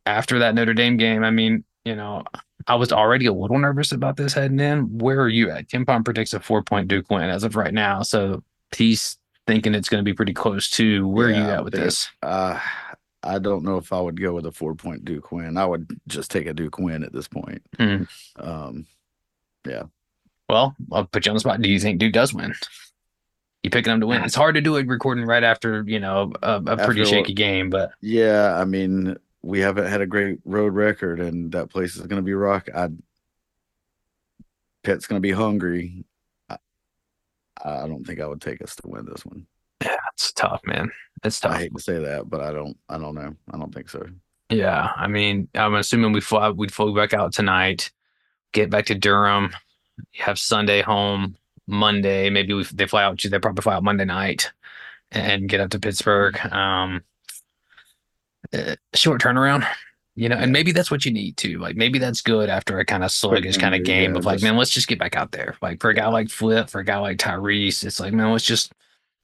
after 0.05 0.39
that 0.39 0.55
Notre 0.55 0.73
Dame 0.73 0.97
game, 0.97 1.23
I 1.23 1.31
mean, 1.31 1.63
you 1.83 1.95
know, 1.95 2.23
I 2.67 2.75
was 2.75 2.91
already 2.93 3.25
a 3.25 3.33
little 3.33 3.59
nervous 3.59 3.91
about 3.91 4.15
this 4.15 4.33
heading 4.33 4.59
in. 4.59 4.97
Where 4.99 5.19
are 5.19 5.29
you 5.29 5.49
at? 5.49 5.67
KenPom 5.67 6.05
predicts 6.05 6.33
a 6.33 6.39
four 6.39 6.63
point 6.63 6.87
Duke 6.87 7.09
win 7.09 7.29
as 7.29 7.43
of 7.43 7.55
right 7.55 7.73
now. 7.73 8.03
So 8.03 8.41
he's 8.75 9.17
thinking 9.47 9.75
it's 9.75 9.89
going 9.89 9.99
to 9.99 10.09
be 10.09 10.13
pretty 10.13 10.33
close 10.33 10.69
to 10.71 11.07
where 11.07 11.27
are 11.27 11.31
you 11.31 11.43
at 11.43 11.63
with 11.65 11.73
this? 11.73 12.09
Uh, 12.21 12.57
I 13.23 13.39
don't 13.39 13.63
know 13.63 13.77
if 13.77 13.93
I 13.93 13.99
would 14.01 14.19
go 14.19 14.33
with 14.33 14.45
a 14.45 14.51
four 14.51 14.75
point 14.75 15.05
Duke 15.05 15.31
win. 15.31 15.57
I 15.57 15.65
would 15.65 15.87
just 16.07 16.29
take 16.29 16.45
a 16.45 16.53
Duke 16.53 16.77
win 16.77 17.03
at 17.03 17.13
this 17.13 17.27
point. 17.27 17.61
Hmm. 17.77 18.03
Um, 18.37 18.85
yeah. 19.65 19.83
Well, 20.49 20.75
I'll 20.91 21.05
put 21.05 21.25
you 21.25 21.29
on 21.31 21.35
the 21.35 21.39
spot. 21.39 21.61
Do 21.61 21.69
you 21.69 21.79
think 21.79 21.99
Duke 21.99 22.13
does 22.13 22.33
win? 22.33 22.53
You 23.63 23.69
picking 23.69 23.91
them 23.91 24.01
to 24.01 24.07
win? 24.07 24.23
It's 24.23 24.35
hard 24.35 24.55
to 24.55 24.61
do 24.61 24.75
it 24.75 24.87
recording 24.87 25.25
right 25.25 25.43
after 25.43 25.83
you 25.87 25.99
know 25.99 26.33
a, 26.43 26.55
a 26.57 26.77
pretty 26.77 27.01
After- 27.01 27.05
shaky 27.05 27.33
game, 27.33 27.69
but 27.69 27.91
yeah, 28.01 28.53
I 28.59 28.65
mean, 28.65 29.15
we 29.41 29.61
haven't 29.61 29.87
had 29.87 30.01
a 30.01 30.05
great 30.05 30.39
road 30.43 30.73
record, 30.73 31.21
and 31.21 31.51
that 31.53 31.69
place 31.69 31.95
is 31.95 32.01
going 32.01 32.21
to 32.21 32.25
be 32.25 32.33
rock. 32.33 32.67
I 32.75 32.89
Pitt's 34.83 35.05
going 35.07 35.17
to 35.21 35.25
be 35.25 35.31
hungry. 35.31 36.03
I, 36.49 36.57
I 37.63 37.87
don't 37.87 38.05
think 38.05 38.19
I 38.19 38.27
would 38.27 38.41
take 38.41 38.61
us 38.61 38.75
to 38.75 38.87
win 38.87 39.05
this 39.05 39.25
one. 39.25 39.47
It's 40.13 40.31
tough, 40.33 40.61
man. 40.65 40.91
It's 41.23 41.39
tough. 41.39 41.53
I 41.53 41.59
hate 41.59 41.75
to 41.75 41.81
say 41.81 41.99
that, 41.99 42.29
but 42.29 42.41
I 42.41 42.51
don't. 42.51 42.77
I 42.89 42.97
don't 42.97 43.15
know. 43.15 43.35
I 43.51 43.57
don't 43.57 43.73
think 43.73 43.89
so. 43.89 44.05
Yeah, 44.49 44.91
I 44.95 45.07
mean, 45.07 45.47
I'm 45.55 45.75
assuming 45.75 46.11
we 46.11 46.21
fly 46.21 46.49
we'd 46.49 46.73
fly 46.73 46.93
back 46.93 47.13
out 47.13 47.33
tonight, 47.33 47.91
get 48.51 48.69
back 48.69 48.85
to 48.87 48.95
Durham, 48.95 49.55
have 50.15 50.37
Sunday 50.37 50.81
home, 50.81 51.35
Monday. 51.67 52.29
Maybe 52.29 52.53
we 52.53 52.63
they 52.65 52.85
fly 52.85 53.03
out. 53.03 53.19
To 53.19 53.29
they 53.29 53.39
probably 53.39 53.61
fly 53.61 53.75
out 53.75 53.83
Monday 53.83 54.05
night, 54.05 54.51
and 55.11 55.47
get 55.49 55.61
up 55.61 55.69
to 55.71 55.79
Pittsburgh. 55.79 56.37
Um, 56.51 57.03
uh, 58.53 58.75
short 58.93 59.21
turnaround, 59.21 59.65
you 60.15 60.29
know, 60.29 60.35
and 60.35 60.51
maybe 60.51 60.71
that's 60.71 60.91
what 60.91 61.05
you 61.05 61.11
need 61.11 61.37
to. 61.37 61.57
Like 61.57 61.75
maybe 61.75 61.97
that's 61.97 62.21
good 62.21 62.49
after 62.49 62.79
a 62.79 62.85
kind 62.85 63.03
of 63.03 63.11
sluggish 63.11 63.57
kind 63.57 63.73
of 63.73 63.83
game 63.83 64.11
yeah, 64.11 64.17
of 64.19 64.25
like, 64.25 64.35
just- 64.35 64.43
man, 64.43 64.57
let's 64.57 64.71
just 64.71 64.87
get 64.87 64.99
back 64.99 65.15
out 65.15 65.31
there. 65.31 65.55
Like 65.61 65.81
for 65.81 65.89
a 65.89 65.93
guy 65.95 66.07
like 66.09 66.29
Flip, 66.29 66.69
for 66.69 66.81
a 66.81 66.85
guy 66.85 66.97
like 66.99 67.17
Tyrese, 67.17 67.83
it's 67.83 67.99
like, 67.99 68.13
man, 68.13 68.31
let's 68.31 68.45
just. 68.45 68.73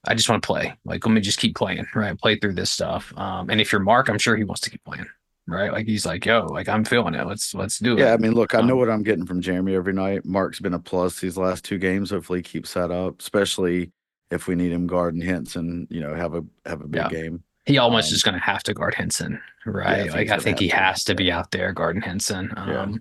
I 0.05 0.15
just 0.15 0.29
want 0.29 0.41
to 0.41 0.47
play. 0.47 0.73
Like, 0.85 1.05
let 1.05 1.11
me 1.13 1.21
just 1.21 1.39
keep 1.39 1.55
playing, 1.55 1.85
right? 1.93 2.17
Play 2.17 2.37
through 2.37 2.53
this 2.53 2.71
stuff. 2.71 3.13
Um, 3.17 3.49
and 3.49 3.59
if 3.59 3.71
you're 3.71 3.81
Mark, 3.81 4.09
I'm 4.09 4.17
sure 4.19 4.35
he 4.35 4.43
wants 4.43 4.61
to 4.61 4.69
keep 4.69 4.83
playing 4.83 5.05
right? 5.47 5.71
Like 5.71 5.87
he's 5.87 6.05
like, 6.05 6.25
yo, 6.25 6.45
like 6.45 6.69
I'm 6.69 6.85
feeling 6.85 7.15
it. 7.15 7.25
Let's 7.25 7.53
let's 7.55 7.79
do 7.79 7.97
it. 7.97 8.01
Yeah, 8.01 8.13
I 8.13 8.17
mean, 8.17 8.33
look, 8.33 8.53
I 8.53 8.61
know 8.61 8.73
Um, 8.73 8.79
what 8.79 8.89
I'm 8.89 9.03
getting 9.03 9.25
from 9.25 9.41
Jeremy 9.41 9.73
every 9.75 9.93
night. 9.93 10.25
Mark's 10.25 10.59
been 10.59 10.75
a 10.75 10.79
plus 10.79 11.19
these 11.19 11.37
last 11.37 11.65
two 11.65 11.77
games. 11.79 12.11
Hopefully, 12.11 12.39
he 12.39 12.43
keeps 12.43 12.73
that 12.75 12.91
up, 12.91 13.19
especially 13.19 13.91
if 14.29 14.47
we 14.47 14.53
need 14.55 14.71
him 14.71 14.85
guarding 14.85 15.21
Hinson. 15.21 15.87
You 15.89 16.01
know, 16.01 16.13
have 16.13 16.35
a 16.35 16.43
have 16.65 16.81
a 16.81 16.87
big 16.87 17.01
Yeah. 17.01 17.09
game. 17.09 17.43
he 17.65 17.77
almost 17.79 18.11
um, 18.11 18.15
is 18.15 18.23
going 18.23 18.35
to 18.35 18.39
have 18.43 18.61
to 18.63 18.73
guard 18.75 18.93
Hinson, 18.95 19.41
I 19.65 19.69
right? 19.69 20.11
think 20.11 20.29
like 20.29 20.29
I 20.29 20.37
think 20.37 20.59
he 20.59 20.67
have 20.67 20.77
to, 20.77 20.83
has 20.85 21.03
to 21.05 21.15
be 21.15 21.31
out 21.31 21.49
there 21.51 21.73
guarding 21.73 22.01
Hinson. 22.03 22.53
Um, 22.55 22.69
Yeah. 22.69 22.97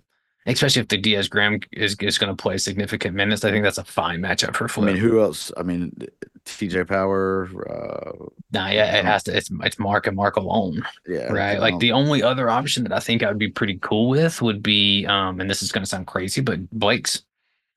Especially 0.49 0.81
if 0.83 0.89
the 0.89 0.97
Diaz 0.97 1.29
Graham 1.29 1.61
is, 1.73 1.95
is 2.01 2.19
going 2.19 2.35
to 2.35 2.41
play 2.43 2.57
significant 2.59 3.15
minutes, 3.15 3.45
I 3.45 3.51
think 3.51 3.65
that's 3.65 3.79
a 3.79 3.85
fine 3.85 4.21
matchup 4.21 4.57
for 4.57 4.67
I 4.79 4.83
mean, 4.83 4.97
who 4.97 5.21
else? 5.21 5.53
I 5.57 5.63
mean, 5.63 5.95
T.J. 6.47 6.85
Power. 6.85 7.49
Uh, 7.71 8.27
nah, 8.53 8.69
yeah, 8.69 8.97
it 8.97 9.01
um, 9.01 9.07
has 9.07 9.23
to. 9.25 9.37
It's 9.37 9.51
it's 9.63 9.79
Mark 9.79 10.07
and 10.07 10.17
Mark 10.17 10.37
alone, 10.37 10.83
yeah, 11.07 11.31
right? 11.33 11.61
Like 11.61 11.79
the 11.79 11.93
only 11.93 12.23
other 12.23 12.49
option 12.49 12.83
that 12.85 12.93
I 12.93 13.01
think 13.01 13.23
I 13.23 13.29
would 13.29 13.39
be 13.39 13.51
pretty 13.51 13.79
cool 13.83 14.09
with 14.09 14.41
would 14.43 14.63
be, 14.63 15.05
um, 15.07 15.41
and 15.41 15.51
this 15.51 15.63
is 15.63 15.71
going 15.73 15.85
to 15.85 15.89
sound 15.89 16.07
crazy, 16.07 16.41
but 16.41 16.69
Blake's. 16.71 17.23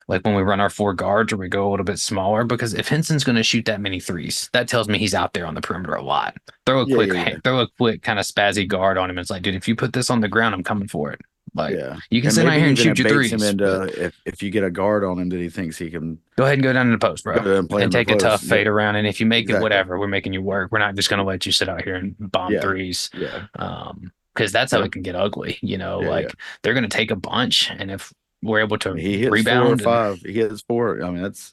Like 0.08 0.24
when 0.24 0.34
we 0.34 0.42
run 0.42 0.60
our 0.60 0.68
four 0.68 0.94
guards 0.94 1.32
or 1.32 1.36
we 1.36 1.48
go 1.48 1.68
a 1.68 1.70
little 1.70 1.84
bit 1.84 1.98
smaller, 1.98 2.44
because 2.44 2.74
if 2.74 2.88
Hinson's 2.88 3.24
going 3.24 3.36
to 3.36 3.42
shoot 3.42 3.64
that 3.66 3.80
many 3.80 4.00
threes, 4.00 4.50
that 4.52 4.68
tells 4.68 4.88
me 4.88 4.98
he's 4.98 5.14
out 5.14 5.32
there 5.32 5.46
on 5.46 5.54
the 5.54 5.60
perimeter 5.60 5.94
a 5.94 6.02
lot. 6.02 6.36
Throw 6.66 6.82
a 6.82 6.86
Yeah, 6.86 6.94
quick, 6.96 7.12
yeah, 7.12 7.28
yeah. 7.28 7.36
throw 7.44 7.60
a 7.60 7.68
quick 7.78 8.02
kind 8.02 8.18
of 8.18 8.26
spazzy 8.26 8.66
guard 8.66 8.98
on 8.98 9.08
him. 9.08 9.18
It's 9.18 9.30
like, 9.30 9.42
dude, 9.42 9.54
if 9.54 9.68
you 9.68 9.76
put 9.76 9.92
this 9.92 10.10
on 10.10 10.20
the 10.20 10.28
ground, 10.28 10.54
I'm 10.54 10.64
coming 10.64 10.88
for 10.88 11.12
it. 11.12 11.20
Like 11.54 11.74
yeah. 11.74 11.98
you 12.08 12.20
can 12.22 12.28
And 12.28 12.34
sit 12.34 12.46
out 12.46 12.54
here 12.54 12.66
and 12.68 12.78
shoot 12.78 12.98
your 12.98 13.08
threes. 13.10 13.32
Him 13.32 13.42
into 13.42 14.06
if 14.06 14.18
if 14.24 14.42
you 14.42 14.50
get 14.50 14.64
a 14.64 14.70
guard 14.70 15.04
on 15.04 15.18
him 15.18 15.28
that 15.28 15.38
he 15.40 15.50
thinks 15.50 15.76
he 15.76 15.90
can 15.90 16.18
go 16.36 16.44
ahead 16.44 16.54
and 16.54 16.62
go 16.62 16.72
down 16.72 16.86
in 16.86 16.92
the 16.92 16.98
post, 16.98 17.24
bro, 17.24 17.34
and 17.36 17.70
and 17.72 17.92
take 17.92 18.10
a 18.10 18.16
tough 18.16 18.40
fade 18.42 18.66
around. 18.66 18.96
And 18.96 19.06
if 19.06 19.20
you 19.20 19.26
make 19.26 19.50
it, 19.50 19.60
whatever, 19.60 19.98
we're 19.98 20.06
making 20.08 20.32
you 20.32 20.40
work. 20.40 20.72
We're 20.72 20.78
not 20.78 20.94
just 20.94 21.10
going 21.10 21.18
to 21.18 21.24
let 21.24 21.44
you 21.44 21.52
sit 21.52 21.68
out 21.68 21.82
here 21.84 21.96
and 21.96 22.14
bomb 22.18 22.52
Yeah. 22.52 22.60
threes. 22.62 23.10
Yeah, 23.12 23.46
Um, 23.58 24.12
because 24.34 24.50
that's 24.50 24.72
how 24.72 24.78
Yeah. 24.78 24.86
it 24.86 24.92
can 24.92 25.02
get 25.02 25.14
ugly. 25.14 25.58
You 25.60 25.76
know, 25.76 26.00
Yeah, 26.00 26.08
like 26.08 26.34
they're 26.62 26.72
going 26.74 26.88
to 26.88 26.96
take 26.96 27.10
a 27.10 27.16
bunch, 27.16 27.70
and 27.70 27.90
if 27.90 28.10
we're 28.42 28.60
able 28.60 28.78
to 28.78 28.94
he 28.94 29.18
hits 29.18 29.30
rebound, 29.30 29.82
four 29.82 29.92
or 29.92 30.06
and- 30.06 30.20
five. 30.20 30.26
He 30.26 30.32
hits 30.40 30.62
four. 30.62 31.04
I 31.04 31.10
mean, 31.10 31.22
that's 31.22 31.52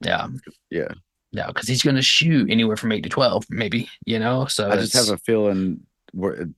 yeah, 0.00 0.28
Yeah. 0.70 0.88
yeah, 1.32 1.48
because 1.48 1.68
he's 1.68 1.82
going 1.82 1.96
to 1.96 2.02
shoot 2.02 2.50
anywhere 2.50 2.76
from 2.78 2.90
eight 2.92 3.02
to 3.02 3.10
twelve, 3.10 3.44
maybe. 3.50 3.90
You 4.06 4.18
know, 4.18 4.46
so 4.46 4.70
I 4.70 4.76
just 4.76 4.94
have 4.94 5.10
a 5.10 5.18
feeling 5.18 5.80
where 6.12 6.48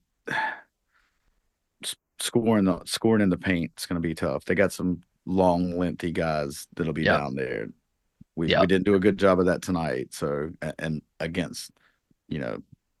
scoring 2.19 2.65
the 2.65 2.81
scoring 2.85 3.21
in 3.21 3.29
the 3.29 3.37
paint 3.37 3.71
is 3.77 3.85
going 3.85 4.01
to 4.01 4.07
be 4.07 4.15
tough. 4.15 4.45
They 4.45 4.55
got 4.55 4.71
some 4.73 5.01
long, 5.25 5.77
lengthy 5.77 6.11
guys 6.11 6.67
that'll 6.75 6.93
be 6.93 7.03
Yep. 7.03 7.17
down 7.17 7.35
there. 7.35 7.67
We 8.35 8.47
Yep. 8.49 8.61
we 8.61 8.67
didn't 8.67 8.85
do 8.85 8.95
a 8.95 8.99
good 8.99 9.17
job 9.17 9.39
of 9.39 9.45
that 9.47 9.61
tonight. 9.61 10.13
So 10.13 10.49
and 10.77 11.01
against 11.19 11.71
you 12.27 12.39
know 12.39 12.59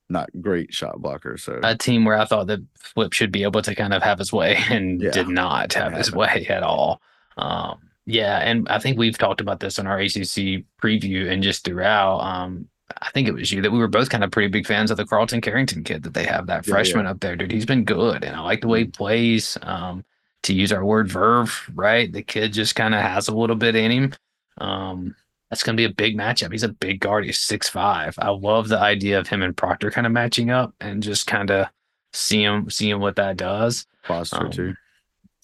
not 0.09 0.29
great 0.41 0.73
shot 0.73 0.97
blockers. 0.99 1.41
So 1.41 1.59
a 1.63 1.77
team 1.77 2.03
where 2.03 2.17
I 2.19 2.25
thought 2.25 2.47
that 2.47 2.61
Flip 2.77 3.13
should 3.13 3.31
be 3.31 3.43
able 3.43 3.61
to 3.61 3.75
kind 3.75 3.93
of 3.93 4.01
have 4.01 4.17
his 4.19 4.33
way 4.33 4.57
and 4.69 5.01
Yeah. 5.01 5.11
did 5.11 5.27
not 5.29 5.73
have 5.73 5.93
his 5.93 6.11
way 6.11 6.47
at 6.49 6.63
all. 6.63 7.01
Um, 7.37 7.79
yeah, 8.05 8.37
and 8.39 8.67
I 8.69 8.79
think 8.79 8.97
we've 8.97 9.17
talked 9.17 9.39
about 9.39 9.59
this 9.59 9.77
in 9.77 9.85
our 9.85 9.99
ACC 9.99 10.65
preview 10.81 11.29
and 11.31 11.43
just 11.43 11.63
throughout. 11.63 12.19
Um, 12.21 12.67
I 13.01 13.09
think 13.11 13.27
it 13.27 13.33
was 13.33 13.51
you 13.51 13.61
that 13.61 13.71
we 13.71 13.79
were 13.79 13.87
both 13.87 14.09
kind 14.09 14.23
of 14.23 14.31
pretty 14.31 14.49
big 14.49 14.65
fans 14.67 14.91
of 14.91 14.97
the 14.97 15.05
Carlton 15.05 15.41
Carrington 15.41 15.83
kid 15.83 16.03
that 16.03 16.13
they 16.13 16.25
have 16.25 16.47
that 16.47 16.65
Yeah, 16.67 16.71
freshman 16.73 17.05
up 17.05 17.19
there, 17.19 17.35
dude. 17.35 17.51
He's 17.51 17.65
been 17.65 17.83
good, 17.83 18.23
and 18.23 18.35
I 18.35 18.41
like 18.41 18.61
the 18.61 18.67
way 18.67 18.79
he 18.79 18.85
plays. 18.85 19.57
Um, 19.61 20.03
to 20.43 20.53
use 20.53 20.71
our 20.71 20.85
word 20.85 21.11
verve, 21.11 21.69
right? 21.75 22.11
The 22.13 22.23
kid 22.23 22.53
just 22.53 22.73
kind 22.73 22.95
of 22.95 23.01
has 23.01 23.27
a 23.27 23.35
little 23.35 23.57
bit 23.57 23.75
in 23.75 23.91
him. 23.91 24.13
Um, 24.57 25.13
that's 25.49 25.63
going 25.63 25.75
to 25.75 25.81
be 25.81 25.85
a 25.85 25.93
big 25.93 26.17
matchup. 26.17 26.51
He's 26.51 26.63
a 26.63 26.69
big 26.69 27.01
guard. 27.01 27.25
He's 27.25 27.39
six 27.39 27.67
five. 27.67 28.15
I 28.19 28.29
love 28.29 28.69
the 28.69 28.79
idea 28.79 29.19
of 29.19 29.27
him 29.27 29.41
and 29.41 29.55
Proctor 29.55 29.91
kind 29.91 30.07
of 30.07 30.13
matching 30.13 30.49
up 30.49 30.73
and 30.79 31.03
just 31.03 31.27
kind 31.27 31.51
of 31.51 31.67
seeing 32.13 32.69
seeing 32.69 32.99
what 32.99 33.17
that 33.17 33.35
does. 33.35 33.85
Foster 34.03 34.45
Um, 34.45 34.51
too. 34.51 34.75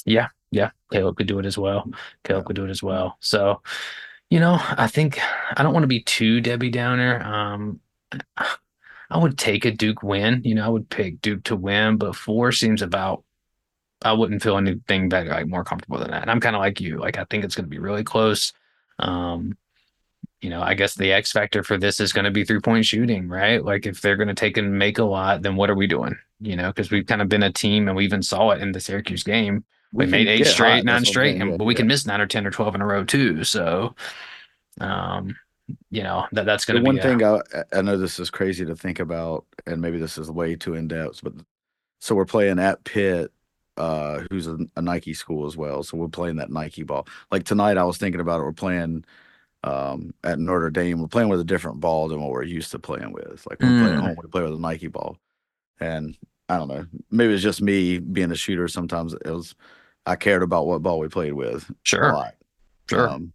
Yeah, 0.06 0.30
yeah. 0.52 0.70
Caleb 0.92 1.18
could 1.18 1.28
do 1.28 1.40
it 1.40 1.46
as 1.46 1.58
well. 1.58 1.90
Caleb 2.24 2.46
could 2.46 2.56
do 2.56 2.64
it 2.66 2.70
as 2.70 2.82
well. 2.82 3.18
So, 3.20 3.62
you 4.36 4.42
know, 4.42 4.60
I 4.62 4.88
think 4.88 5.18
I 5.56 5.64
don't 5.64 5.72
want 5.72 5.84
to 5.84 5.88
be 5.88 6.02
too 6.02 6.42
Debbie 6.42 6.70
Downer. 6.70 7.24
Um, 7.24 7.80
I 9.10 9.18
would 9.18 9.38
take 9.38 9.64
a 9.64 9.72
Duke 9.72 10.04
win. 10.04 10.42
You 10.44 10.56
know, 10.56 10.66
I 10.66 10.68
would 10.68 10.90
pick 10.90 11.22
Duke 11.22 11.46
to 11.46 11.56
win, 11.56 11.96
but 11.96 12.18
four 12.18 12.52
seems 12.52 12.82
about. 12.82 13.24
I 14.02 14.12
wouldn't 14.12 14.44
feel 14.44 14.58
anything 14.58 15.08
better, 15.08 15.30
like 15.30 15.48
more 15.48 15.64
comfortable 15.64 16.00
than 16.00 16.12
that. 16.12 16.24
And 16.24 16.30
I'm 16.30 16.42
kind 16.42 16.54
of 16.54 16.60
like 16.60 16.82
you. 16.82 16.98
Like 16.98 17.18
I 17.18 17.24
think 17.24 17.46
it's 17.46 17.56
going 17.56 17.64
to 17.64 17.70
be 17.70 17.80
really 17.80 18.04
close. 18.04 18.52
Um, 19.00 19.58
you 20.42 20.50
know, 20.50 20.62
I 20.62 20.74
guess 20.74 20.96
the 20.96 21.14
X 21.14 21.32
factor 21.32 21.64
for 21.64 21.78
this 21.78 22.02
is 22.02 22.12
going 22.12 22.26
to 22.26 22.32
be 22.32 22.44
three 22.44 22.60
point 22.60 22.84
shooting, 22.84 23.30
right? 23.30 23.64
Like 23.64 23.86
if 23.86 24.02
they're 24.02 24.18
going 24.18 24.28
to 24.28 24.34
take 24.34 24.58
and 24.58 24.78
make 24.78 24.98
a 24.98 25.06
lot, 25.06 25.44
then 25.44 25.56
what 25.56 25.70
are 25.70 25.76
we 25.76 25.88
doing? 25.88 26.18
You 26.42 26.58
know, 26.58 26.68
because 26.68 26.92
we've 26.92 27.08
kind 27.08 27.22
of 27.22 27.30
been 27.30 27.44
a 27.44 27.54
team, 27.54 27.88
and 27.88 27.96
we 27.96 28.04
even 28.04 28.22
saw 28.22 28.50
it 28.50 28.62
in 28.62 28.74
the 28.74 28.82
Syracuse 28.82 29.24
game 29.24 29.64
we, 29.96 30.04
can 30.06 30.12
made 30.12 30.28
eight 30.28 30.46
straight, 30.48 30.76
hot, 30.76 30.84
nine 30.86 31.06
straight, 31.06 31.42
and 31.42 31.58
but 31.58 31.66
we 31.66 31.74
yeah. 31.74 31.78
can 31.78 31.88
miss 31.88 32.06
nine 32.06 32.22
or 32.22 32.28
ten 32.28 32.46
or 32.46 32.52
twelve 32.52 32.76
in 32.76 32.82
a 32.82 32.86
row 32.86 33.04
too. 33.04 33.44
So, 33.44 33.96
um, 34.82 35.36
you 35.90 36.04
know 36.04 36.26
that 36.32 36.46
that's 36.46 36.66
going 36.66 36.76
to 36.76 36.82
be 36.82 36.86
one 36.86 37.00
a- 37.00 37.02
thing 37.02 37.24
I, 37.24 37.40
I 37.74 37.82
know 37.82 37.98
this 37.98 38.20
is 38.20 38.30
crazy 38.30 38.66
to 38.66 38.76
think 38.76 39.00
about, 39.00 39.46
and 39.66 39.82
maybe 39.82 39.98
this 39.98 40.18
is 40.18 40.30
way 40.30 40.56
too 40.56 40.76
in 40.76 40.88
depth, 40.88 41.22
but 41.24 41.34
so 42.00 42.14
we're 42.14 42.26
playing 42.26 42.60
at 42.60 42.84
Pitt, 42.84 43.32
uh, 43.78 44.22
who's 44.30 44.48
a, 44.48 44.58
a 44.76 44.82
Nike 44.82 45.14
school 45.14 45.48
as 45.48 45.58
well. 45.58 45.82
So 45.82 45.98
we're 45.98 46.08
playing 46.08 46.36
that 46.36 46.52
Nike 46.52 46.84
ball. 46.84 47.08
Like 47.32 47.46
tonight, 47.46 47.78
I 47.78 47.84
was 47.84 47.98
thinking 47.98 48.22
about 48.22 48.42
it. 48.42 48.44
We're 48.44 48.52
playing 48.54 49.06
um, 49.64 50.14
at 50.24 50.38
Notre 50.38 50.70
Dame. 50.70 51.02
We're 51.02 51.08
playing 51.08 51.30
with 51.30 51.40
a 51.40 51.46
different 51.46 51.80
ball 51.80 52.08
than 52.08 52.22
what 52.22 52.30
we're 52.32 52.44
used 52.44 52.72
to 52.72 52.80
playing 52.80 53.12
with. 53.12 53.46
Like 53.50 53.60
we're 53.62 53.80
playing 53.82 53.98
Mm. 54.00 54.02
home, 54.02 54.18
we 54.22 54.30
play 54.30 54.44
with 54.44 54.54
a 54.54 54.60
Nike 54.60 54.88
ball, 54.88 55.18
and 55.80 56.16
I 56.48 56.58
don't 56.58 56.68
know. 56.68 56.86
Maybe 57.10 57.34
it's 57.34 57.42
just 57.42 57.62
me 57.62 57.98
being 57.98 58.32
a 58.32 58.36
shooter. 58.36 58.68
Sometimes 58.68 59.14
it 59.14 59.26
was 59.26 59.56
I 60.06 60.16
cared 60.16 60.44
about 60.44 60.68
what 60.68 60.82
ball 60.84 61.00
we 61.00 61.08
played 61.08 61.34
with 61.34 61.70
sure, 61.84 62.32
sure, 62.90 63.10
Um, 63.10 63.34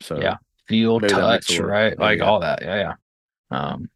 so 0.00 0.20
Yeah. 0.20 0.36
feel, 0.68 1.00
maybe 1.00 1.14
that 1.14 1.30
makes 1.30 1.46
touch, 1.46 1.58
right? 1.60 1.98
Like 1.98 2.18
yeah. 2.18 2.24
all 2.24 2.40
that. 2.40 2.62
Yeah, 2.62 2.76
yeah. 2.76 2.94
Um, 3.50 3.88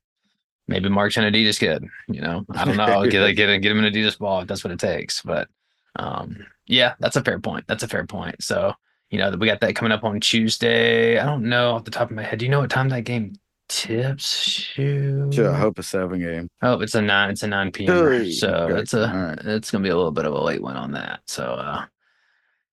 maybe 0.66 0.88
Mark's 0.88 1.16
an 1.16 1.24
Adidas 1.32 1.58
kid. 1.58 1.84
You 2.08 2.20
know, 2.20 2.44
I 2.54 2.64
don't 2.64 2.76
know. 2.76 3.06
get 3.10 3.34
get 3.34 3.60
get 3.62 3.72
him 3.72 3.84
an 3.84 3.92
Adidas 3.92 4.18
ball 4.18 4.40
if 4.42 4.48
that's 4.48 4.64
what 4.64 4.72
it 4.72 4.78
takes. 4.78 5.22
But 5.22 5.48
um, 5.96 6.46
yeah, 6.66 6.94
that's 7.00 7.16
a 7.16 7.22
fair 7.24 7.38
point. 7.40 7.64
That's 7.66 7.82
a 7.82 7.88
fair 7.88 8.06
point. 8.06 8.42
So 8.42 8.72
you 9.10 9.18
know, 9.18 9.30
we 9.38 9.46
got 9.46 9.60
that 9.60 9.74
coming 9.74 9.92
up 9.92 10.04
on 10.04 10.20
Tuesday. 10.20 11.18
I 11.18 11.24
don't 11.24 11.44
know 11.48 11.72
off 11.72 11.84
the 11.84 11.90
top 11.90 12.10
of 12.10 12.16
my 12.16 12.22
head. 12.22 12.38
Do 12.38 12.44
you 12.44 12.50
know 12.50 12.60
what 12.60 12.70
time 12.70 12.90
that 12.90 13.04
game 13.04 13.34
tips? 13.68 14.42
Shoot. 14.42 15.32
Sure, 15.34 15.50
I 15.50 15.58
hope 15.58 15.78
a 15.78 15.82
seven 15.82 16.20
game. 16.20 16.48
Oh, 16.62 16.80
it's 16.80 16.94
a 16.94 17.02
nine. 17.02 17.30
It's 17.30 17.42
a 17.42 17.46
nine 17.48 17.72
p.m. 17.72 18.10
Hey, 18.12 18.30
So 18.32 18.48
okay, 18.48 18.80
it's 18.80 18.94
a 18.94 19.10
right. 19.12 19.38
it's 19.46 19.70
gonna 19.70 19.82
be 19.82 19.88
a 19.90 19.96
little 19.96 20.12
bit 20.12 20.26
of 20.26 20.34
a 20.34 20.40
late 20.40 20.62
one 20.62 20.76
on 20.76 20.92
that. 20.92 21.20
So 21.26 21.44
uh, 21.44 21.84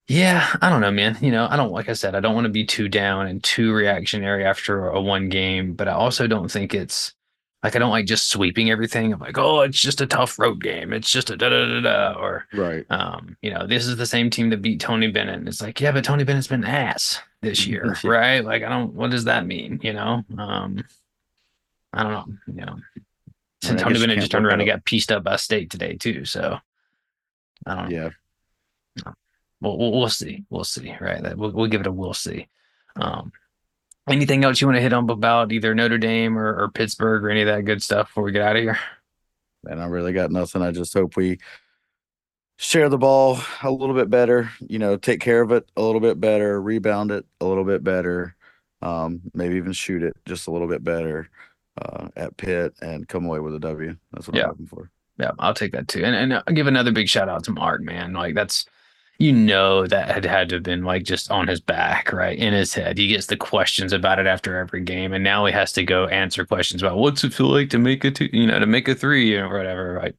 yeah, 0.07 0.55
I 0.61 0.69
don't 0.69 0.81
know, 0.81 0.91
man. 0.91 1.17
You 1.21 1.31
know, 1.31 1.47
I 1.49 1.55
don't 1.57 1.71
like 1.71 1.89
I 1.89 1.93
said, 1.93 2.15
I 2.15 2.19
don't 2.19 2.35
want 2.35 2.45
to 2.45 2.51
be 2.51 2.65
too 2.65 2.87
down 2.87 3.27
and 3.27 3.43
too 3.43 3.73
reactionary 3.73 4.45
after 4.45 4.87
a 4.87 5.01
one 5.01 5.29
game, 5.29 5.73
but 5.73 5.87
I 5.87 5.93
also 5.93 6.27
don't 6.27 6.49
think 6.49 6.73
it's 6.73 7.13
like 7.63 7.75
I 7.75 7.79
don't 7.79 7.89
like 7.89 8.05
just 8.05 8.29
sweeping 8.29 8.69
everything. 8.69 9.11
I'm 9.11 9.19
like, 9.19 9.39
oh, 9.39 9.61
it's 9.61 9.79
just 9.79 10.01
a 10.01 10.05
tough 10.05 10.37
road 10.37 10.61
game. 10.61 10.93
It's 10.93 11.11
just 11.11 11.31
a 11.31 11.35
da 11.37 11.49
da 11.49 11.65
da 11.65 11.81
da. 11.81 12.19
Or 12.19 12.45
Right. 12.53 12.85
um, 12.91 13.35
you 13.41 13.49
know, 13.51 13.65
this 13.65 13.87
is 13.87 13.97
the 13.97 14.05
same 14.05 14.29
team 14.29 14.51
that 14.51 14.61
beat 14.61 14.79
Tony 14.79 15.09
Bennett. 15.09 15.39
And 15.39 15.47
it's 15.47 15.61
like, 15.63 15.81
yeah, 15.81 15.91
but 15.91 16.03
Tony 16.03 16.23
Bennett's 16.23 16.47
been 16.47 16.63
ass 16.63 17.19
this 17.41 17.65
year, 17.65 17.95
right? 18.03 18.45
Like, 18.45 18.61
I 18.61 18.69
don't. 18.69 18.93
What 18.93 19.09
does 19.09 19.23
that 19.23 19.47
mean? 19.47 19.79
You 19.81 19.93
know, 19.93 20.23
um, 20.37 20.83
I 21.93 22.03
don't 22.03 22.11
know. 22.11 22.25
You 22.53 22.65
know, 22.65 22.77
I 23.63 23.75
Tony 23.75 23.99
Bennett 23.99 24.19
just 24.19 24.31
turned 24.31 24.45
around 24.45 24.61
and 24.61 24.69
got 24.69 24.85
pieced 24.85 25.11
up 25.11 25.23
by 25.23 25.37
State 25.37 25.71
today 25.71 25.95
too. 25.95 26.25
So 26.25 26.59
I 27.65 27.75
don't 27.75 27.89
know. 27.89 27.95
Yeah. 27.95 28.09
We'll, 29.73 29.91
we'll 29.91 30.09
see. 30.09 30.43
We'll 30.49 30.63
see. 30.63 30.95
Right. 30.99 31.21
That- 31.23 31.37
We'll, 31.37 31.51
we'll 31.51 31.67
give 31.67 31.81
it 31.81 31.87
a 31.87 31.91
we'll 31.91 32.13
see. 32.13 32.47
Um, 32.95 33.31
anything 34.07 34.43
else 34.43 34.61
you 34.61 34.67
want 34.67 34.77
to 34.77 34.81
hit 34.81 34.93
on 34.93 35.09
about 35.09 35.51
either 35.51 35.73
Notre 35.75 35.97
Dame 35.97 36.37
or, 36.37 36.61
or 36.63 36.69
Pittsburgh 36.69 37.23
or 37.23 37.29
any 37.29 37.41
of 37.41 37.47
that 37.47 37.65
good 37.65 37.81
stuff 37.83 38.07
before 38.07 38.23
we 38.23 38.31
get 38.31 38.41
out 38.41 38.55
of 38.55 38.61
here? 38.63 38.79
And 39.67 39.81
I 39.81 39.85
really 39.87 40.13
got 40.13 40.31
nothing. 40.31 40.61
I 40.61 40.71
just 40.71 40.93
hope 40.93 41.15
we 41.17 41.39
share 42.57 42.87
the 42.89 42.97
ball 42.97 43.39
a 43.63 43.71
little 43.71 43.95
bit 43.95 44.09
better, 44.09 44.49
you 44.61 44.79
know, 44.79 44.95
take 44.95 45.19
care 45.19 45.41
of 45.41 45.51
it 45.51 45.69
a 45.75 45.81
little 45.81 45.99
bit 45.99 46.19
better, 46.21 46.61
rebound 46.61 47.11
it 47.11 47.25
a 47.41 47.45
little 47.45 47.65
bit 47.65 47.83
better, 47.83 48.35
um, 48.81 49.19
maybe 49.33 49.55
even 49.55 49.73
shoot 49.73 50.03
it 50.03 50.15
just 50.25 50.47
a 50.47 50.51
little 50.51 50.67
bit 50.67 50.83
better 50.83 51.29
uh, 51.81 52.07
at 52.15 52.37
Pitt 52.37 52.73
and 52.81 53.07
come 53.07 53.25
away 53.25 53.39
with 53.39 53.55
a 53.55 53.59
W. 53.59 53.95
That's 54.13 54.27
what 54.27 54.37
Yeah. 54.37 54.43
I'm 54.43 54.49
hoping 54.49 54.67
for. 54.67 54.89
Yeah, 55.17 55.31
I'll 55.39 55.53
take 55.53 55.71
that 55.71 55.87
too. 55.87 56.03
And 56.03 56.15
and 56.15 56.33
I'll 56.33 56.53
give 56.53 56.67
another 56.67 56.91
big 56.91 57.07
shout 57.07 57.29
out 57.29 57.43
to 57.45 57.51
Mark, 57.51 57.81
man. 57.81 58.13
Like 58.13 58.35
that's 58.35 58.65
you 59.17 59.31
know 59.31 59.87
that 59.87 60.09
had 60.11 60.25
had 60.25 60.49
to 60.49 60.55
have 60.55 60.63
been 60.63 60.83
like 60.83 61.03
just 61.03 61.31
on 61.31 61.47
his 61.47 61.61
back, 61.61 62.11
right? 62.11 62.37
In 62.37 62.53
his 62.53 62.73
head. 62.73 62.97
He 62.97 63.07
gets 63.07 63.27
the 63.27 63.37
questions 63.37 63.93
about 63.93 64.19
it 64.19 64.27
after 64.27 64.57
every 64.57 64.81
game. 64.81 65.13
And 65.13 65.23
now 65.23 65.45
he 65.45 65.53
has 65.53 65.71
to 65.73 65.83
go 65.83 66.07
answer 66.07 66.45
questions 66.45 66.81
about 66.81 66.97
what's 66.97 67.23
it 67.23 67.33
feel 67.33 67.47
like 67.47 67.69
to 67.69 67.79
make 67.79 68.03
a 68.03 68.11
two, 68.11 68.29
you 68.33 68.47
know, 68.47 68.59
to 68.59 68.65
make 68.65 68.87
a 68.87 68.95
three 68.95 69.37
or 69.37 69.55
whatever. 69.55 69.93
Right. 69.93 70.15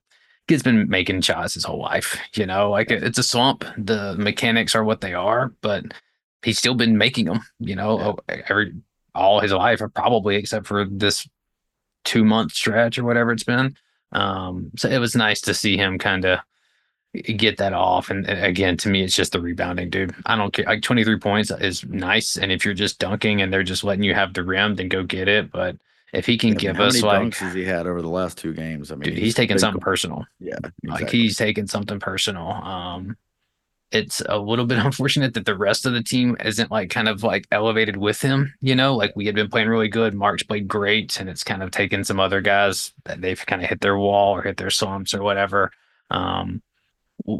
Kid's 0.48 0.62
been 0.62 0.88
making 0.88 1.20
shots 1.22 1.54
his 1.54 1.64
whole 1.64 1.80
life, 1.80 2.18
you 2.34 2.46
know, 2.46 2.70
like 2.70 2.90
it's 2.90 3.18
a 3.18 3.22
slump. 3.22 3.64
The 3.76 4.14
mechanics 4.16 4.74
are 4.74 4.84
what 4.84 5.00
they 5.00 5.12
are, 5.12 5.52
but 5.60 5.84
he's 6.42 6.58
still 6.58 6.74
been 6.74 6.96
making 6.96 7.26
them, 7.26 7.40
you 7.58 7.74
know, 7.74 8.16
every 8.28 8.72
all 9.14 9.40
his 9.40 9.52
life, 9.52 9.82
probably 9.94 10.36
except 10.36 10.66
for 10.66 10.86
this 10.88 11.28
two 12.04 12.24
month 12.24 12.52
stretch 12.52 12.98
or 12.98 13.04
whatever 13.04 13.32
it's 13.32 13.44
been. 13.44 13.76
Um, 14.12 14.70
so 14.76 14.88
it 14.88 14.98
was 14.98 15.16
nice 15.16 15.40
to 15.42 15.52
see 15.52 15.76
him 15.76 15.98
kind 15.98 16.24
of 16.24 16.38
get 17.22 17.58
that 17.58 17.72
off. 17.72 18.10
And, 18.10 18.28
and 18.28 18.44
again, 18.44 18.76
to 18.78 18.88
me, 18.88 19.02
it's 19.02 19.16
just 19.16 19.32
the 19.32 19.40
rebounding, 19.40 19.90
dude. 19.90 20.14
I 20.26 20.36
don't 20.36 20.52
care. 20.52 20.64
Like 20.64 20.82
23 20.82 21.18
points 21.18 21.50
is 21.50 21.84
nice. 21.84 22.36
And 22.36 22.52
if 22.52 22.64
you're 22.64 22.74
just 22.74 22.98
dunking 22.98 23.42
and 23.42 23.52
they're 23.52 23.62
just 23.62 23.84
letting 23.84 24.04
you 24.04 24.14
have 24.14 24.34
the 24.34 24.44
rim, 24.44 24.74
then 24.76 24.88
go 24.88 25.02
get 25.02 25.28
it. 25.28 25.50
But 25.50 25.76
if 26.12 26.26
he 26.26 26.38
can 26.38 26.50
I 26.50 26.50
mean, 26.52 26.58
give 26.58 26.76
how 26.76 26.84
us 26.84 26.94
many 26.94 27.06
like, 27.06 27.22
dunks 27.22 27.36
has 27.36 27.54
he 27.54 27.64
had 27.64 27.86
over 27.86 28.00
the 28.00 28.08
last 28.08 28.38
two 28.38 28.52
games? 28.52 28.90
I 28.90 28.94
mean, 28.94 29.10
dude, 29.10 29.18
he's 29.18 29.34
taking 29.34 29.58
something 29.58 29.80
personal. 29.80 30.24
Yeah, 30.40 30.58
Like 30.84 31.10
he's 31.10 31.36
taking 31.36 31.66
something 31.66 32.00
personal. 32.00 32.48
Um, 32.48 33.16
it's 33.92 34.20
a 34.28 34.38
little 34.38 34.66
bit 34.66 34.78
unfortunate 34.84 35.34
that 35.34 35.44
the 35.44 35.56
rest 35.56 35.86
of 35.86 35.92
the 35.92 36.02
team 36.02 36.36
isn't 36.44 36.70
like 36.70 36.90
kind 36.90 37.08
of 37.08 37.22
like 37.22 37.46
elevated 37.50 37.96
with 37.96 38.20
him. 38.20 38.54
You 38.60 38.74
know, 38.74 38.94
like 38.94 39.14
we 39.16 39.26
had 39.26 39.34
been 39.34 39.48
playing 39.48 39.68
really 39.68 39.88
good. 39.88 40.14
Mark's 40.14 40.42
played 40.42 40.68
great, 40.68 41.18
and 41.20 41.28
it's 41.28 41.44
kind 41.44 41.62
of 41.62 41.70
taken 41.70 42.04
some 42.04 42.20
other 42.20 42.40
guys 42.40 42.92
that 43.04 43.20
they've 43.20 43.44
kind 43.46 43.62
of 43.62 43.68
hit 43.68 43.80
their 43.80 43.98
wall 43.98 44.36
or 44.36 44.42
hit 44.42 44.56
their 44.56 44.70
slumps 44.70 45.14
or 45.14 45.22
whatever. 45.22 45.72
Um, 46.10 46.62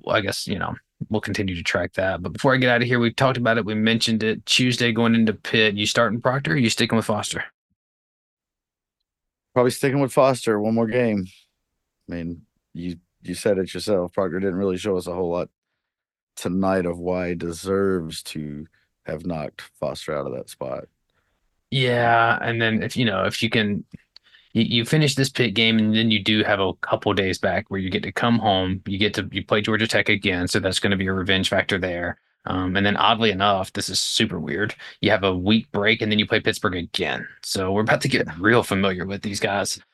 I 0.07 0.21
guess 0.21 0.47
you 0.47 0.59
know 0.59 0.75
we'll 1.11 1.21
continue 1.21 1.55
to 1.55 1.63
track 1.63 1.95
that. 1.95 2.23
But 2.23 2.33
before 2.33 2.55
I 2.55 2.59
get 2.59 2.71
out 2.71 2.83
of 2.83 2.89
here, 2.89 2.99
we 2.99 3.13
talked 3.13 3.37
about 3.37 3.59
it. 3.59 3.65
We 3.65 3.75
mentioned 3.75 4.23
it 4.23 4.45
Tuesday 4.47 4.93
going 4.93 5.15
into 5.15 5.33
Pitt. 5.33 5.75
You 5.75 5.87
starting 5.87 6.21
Proctor? 6.21 6.53
Or 6.53 6.57
you 6.57 6.71
sticking 6.71 6.97
with 6.97 7.07
Foster? 7.07 7.45
Probably 9.55 9.71
sticking 9.71 10.01
with 10.01 10.13
Foster 10.13 10.61
one 10.61 10.75
more 10.75 10.87
game. 10.87 11.27
I 12.09 12.15
mean, 12.15 12.43
you 12.75 12.97
you 13.23 13.35
said 13.35 13.59
it 13.59 13.75
yourself. 13.75 14.13
Proctor 14.13 14.41
didn't 14.41 14.57
really 14.57 14.77
show 14.77 14.97
us 14.97 15.07
a 15.07 15.15
whole 15.15 15.31
lot 15.31 15.49
tonight 16.37 16.87
of 16.87 16.99
why 16.99 17.31
he 17.31 17.35
deserves 17.35 18.23
to 18.23 18.67
have 19.07 19.27
knocked 19.27 19.63
Foster 19.81 20.17
out 20.17 20.27
of 20.27 20.35
that 20.35 20.51
spot. 20.51 20.85
Yeah, 21.71 22.39
and 22.41 22.61
then 22.61 22.83
if 22.83 22.97
you 22.97 23.05
know 23.05 23.25
if 23.25 23.43
you 23.43 23.51
can, 23.51 23.85
you, 24.57 24.63
you 24.63 24.85
finish 24.87 25.15
this 25.15 25.29
pit 25.29 25.53
game, 25.53 25.79
and 25.79 25.95
then 25.95 26.11
you 26.11 26.23
do 26.23 26.43
have 26.43 26.61
a 26.61 26.73
couple 26.75 27.13
days 27.13 27.39
back 27.39 27.67
where 27.69 27.79
you 27.79 27.91
get 27.91 28.03
to 28.05 28.13
come 28.13 28.39
home. 28.39 28.81
You 28.87 28.99
get 28.99 29.13
to 29.15 29.29
you 29.31 29.45
play 29.45 29.61
Georgia 29.61 29.87
Tech 29.87 30.09
again, 30.09 30.49
so 30.49 30.61
that's 30.61 30.79
going 30.79 30.93
to 30.93 30.97
be 30.97 31.07
a 31.09 31.13
revenge 31.13 31.51
factor 31.51 31.79
there. 31.79 32.19
Um, 32.47 32.75
and 32.75 32.87
then 32.87 32.97
oddly 32.97 33.31
enough, 33.31 33.73
this 33.75 33.91
is 33.91 34.01
super 34.01 34.39
weird. 34.41 34.75
You 35.03 35.11
have 35.11 35.25
a 35.25 35.37
week 35.37 35.71
break, 35.73 36.01
and 36.01 36.11
then 36.11 36.19
you 36.19 36.27
play 36.27 36.41
Pittsburgh 36.41 36.77
again. 36.77 37.29
So 37.43 37.71
we're 37.71 37.83
about 37.83 38.01
to 38.01 38.09
get 38.09 38.27
real 38.39 38.63
familiar 38.63 39.05
with 39.05 39.23
these 39.23 39.41
guys. 39.41 39.79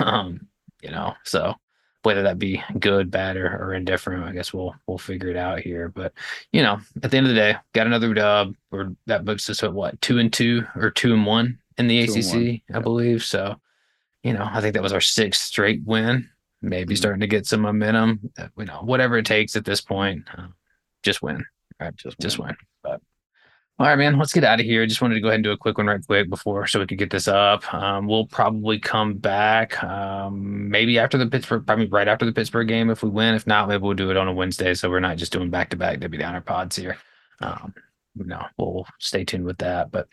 Um, 0.00 0.48
you 0.80 0.90
know, 0.90 1.12
so 1.22 1.54
whether 2.02 2.22
that 2.22 2.38
be 2.38 2.62
good, 2.78 3.10
bad, 3.10 3.36
or, 3.36 3.46
or 3.46 3.74
indifferent, 3.74 4.24
I 4.24 4.32
guess 4.32 4.54
we'll 4.54 4.74
we'll 4.86 4.96
figure 4.96 5.28
it 5.28 5.36
out 5.36 5.60
here. 5.60 5.90
But 5.90 6.14
you 6.50 6.62
know, 6.62 6.80
at 7.02 7.10
the 7.10 7.18
end 7.18 7.26
of 7.26 7.34
the 7.34 7.38
day, 7.38 7.56
got 7.74 7.86
another 7.86 8.14
dub, 8.14 8.54
or 8.70 8.94
that 9.04 9.26
puts 9.26 9.50
us 9.50 9.62
at 9.62 9.74
what 9.74 10.00
two 10.00 10.18
and 10.18 10.32
two 10.32 10.64
or 10.76 10.90
two 10.90 11.12
and 11.12 11.26
one 11.26 11.58
in 11.76 11.88
the 11.88 12.06
Two 12.06 12.20
ACC, 12.20 12.34
I 12.34 12.62
yeah. 12.70 12.78
believe. 12.78 13.22
So, 13.22 13.56
you 14.26 14.32
know, 14.32 14.48
I 14.50 14.60
think 14.60 14.74
that 14.74 14.82
was 14.82 14.92
our 14.92 15.00
sixth 15.00 15.42
straight 15.42 15.82
win. 15.84 16.28
Maybe 16.62 16.94
Mhm. 16.94 16.98
starting 16.98 17.20
to 17.20 17.26
get 17.26 17.46
some 17.46 17.60
momentum. 17.60 18.30
Uh, 18.38 18.48
You 18.58 18.64
know, 18.64 18.80
whatever 18.82 19.16
it 19.18 19.26
takes 19.26 19.54
at 19.56 19.64
this 19.64 19.80
point, 19.80 20.24
uh, 20.36 20.48
just 21.02 21.22
win. 21.22 21.44
Right, 21.80 21.94
Just 21.94 22.18
just 22.18 22.38
win. 22.38 22.56
But 22.82 23.00
all 23.78 23.86
right, 23.86 23.96
man, 23.98 24.18
let's 24.18 24.32
get 24.32 24.42
out 24.44 24.58
of 24.58 24.64
here. 24.66 24.86
Just 24.86 25.02
wanted 25.02 25.16
to 25.16 25.20
go 25.20 25.28
ahead 25.28 25.36
and 25.36 25.44
do 25.44 25.52
a 25.52 25.56
quick 25.58 25.76
one 25.76 25.86
right 25.86 26.04
quick 26.06 26.30
before 26.30 26.66
so 26.66 26.80
we 26.80 26.86
could 26.86 26.96
get 26.98 27.10
this 27.10 27.28
up. 27.28 27.72
Um, 27.74 28.06
we'll 28.06 28.26
probably 28.26 28.78
come 28.78 29.14
back 29.18 29.82
um, 29.84 30.70
maybe 30.70 30.98
after 30.98 31.18
the 31.18 31.26
Pittsburgh, 31.26 31.66
probably 31.66 31.86
right 31.86 32.08
after 32.08 32.24
the 32.24 32.32
Pittsburgh 32.32 32.66
game 32.68 32.88
if 32.90 33.02
we 33.02 33.10
win. 33.10 33.34
If 33.34 33.46
not, 33.46 33.68
maybe 33.68 33.82
we'll 33.82 33.92
do 33.94 34.10
it 34.10 34.16
on 34.16 34.28
a 34.28 34.32
Wednesday. 34.32 34.72
So 34.74 34.88
we're 34.90 35.00
not 35.00 35.18
just 35.18 35.32
doing 35.32 35.50
back 35.50 35.68
to 35.70 35.76
back 35.76 36.00
W 36.00 36.18
Downer 36.18 36.40
pods 36.40 36.74
here. 36.76 36.96
Um, 37.40 37.74
no, 38.14 38.46
we'll 38.56 38.86
stay 38.98 39.24
tuned 39.24 39.44
with 39.44 39.58
that. 39.58 39.90
But 39.90 40.08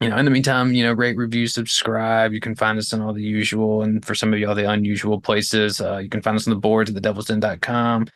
you 0.00 0.08
know, 0.08 0.16
in 0.16 0.24
the 0.24 0.30
meantime, 0.30 0.72
you 0.72 0.84
know, 0.84 0.92
rate, 0.92 1.16
review, 1.16 1.46
subscribe. 1.46 2.32
You 2.32 2.40
can 2.40 2.54
find 2.54 2.78
us 2.78 2.92
in 2.92 3.00
all 3.00 3.12
the 3.12 3.22
usual 3.22 3.82
and 3.82 4.04
for 4.04 4.14
some 4.14 4.32
of 4.32 4.38
y'all 4.38 4.54
the 4.54 4.68
unusual 4.68 5.20
places. 5.20 5.80
Uh, 5.80 5.98
you 5.98 6.08
can 6.08 6.20
find 6.20 6.36
us 6.36 6.46
on 6.46 6.52
the 6.52 6.60
boards 6.60 6.90
at 6.90 7.00
thedevilsden.com. 7.00 8.06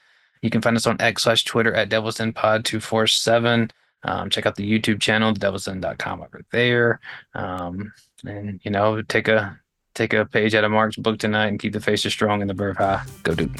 You 0.42 0.50
can 0.50 0.60
find 0.60 0.76
us 0.76 0.86
on 0.86 1.00
X 1.00 1.22
slash 1.22 1.44
Twitter 1.44 1.74
at 1.74 1.88
Devil's 1.88 2.16
Den 2.16 2.32
Pod 2.32 2.64
247. 2.64 3.70
Um, 4.04 4.30
check 4.30 4.46
out 4.46 4.56
the 4.56 4.70
YouTube 4.70 5.00
channel, 5.00 5.32
thedevilsden.com 5.32 6.20
over 6.20 6.42
there. 6.52 7.00
Um, 7.34 7.92
and 8.24 8.60
you 8.62 8.70
know, 8.70 9.02
take 9.02 9.28
a 9.28 9.58
take 9.94 10.12
a 10.12 10.24
page 10.26 10.54
out 10.54 10.64
of 10.64 10.70
Mark's 10.70 10.96
book 10.96 11.18
tonight 11.18 11.48
and 11.48 11.58
keep 11.58 11.72
the 11.72 11.80
faces 11.80 12.12
strong 12.12 12.40
and 12.40 12.50
the 12.50 12.54
verve 12.54 12.76
high. 12.76 13.04
Go 13.22 13.34
Duke. 13.34 13.56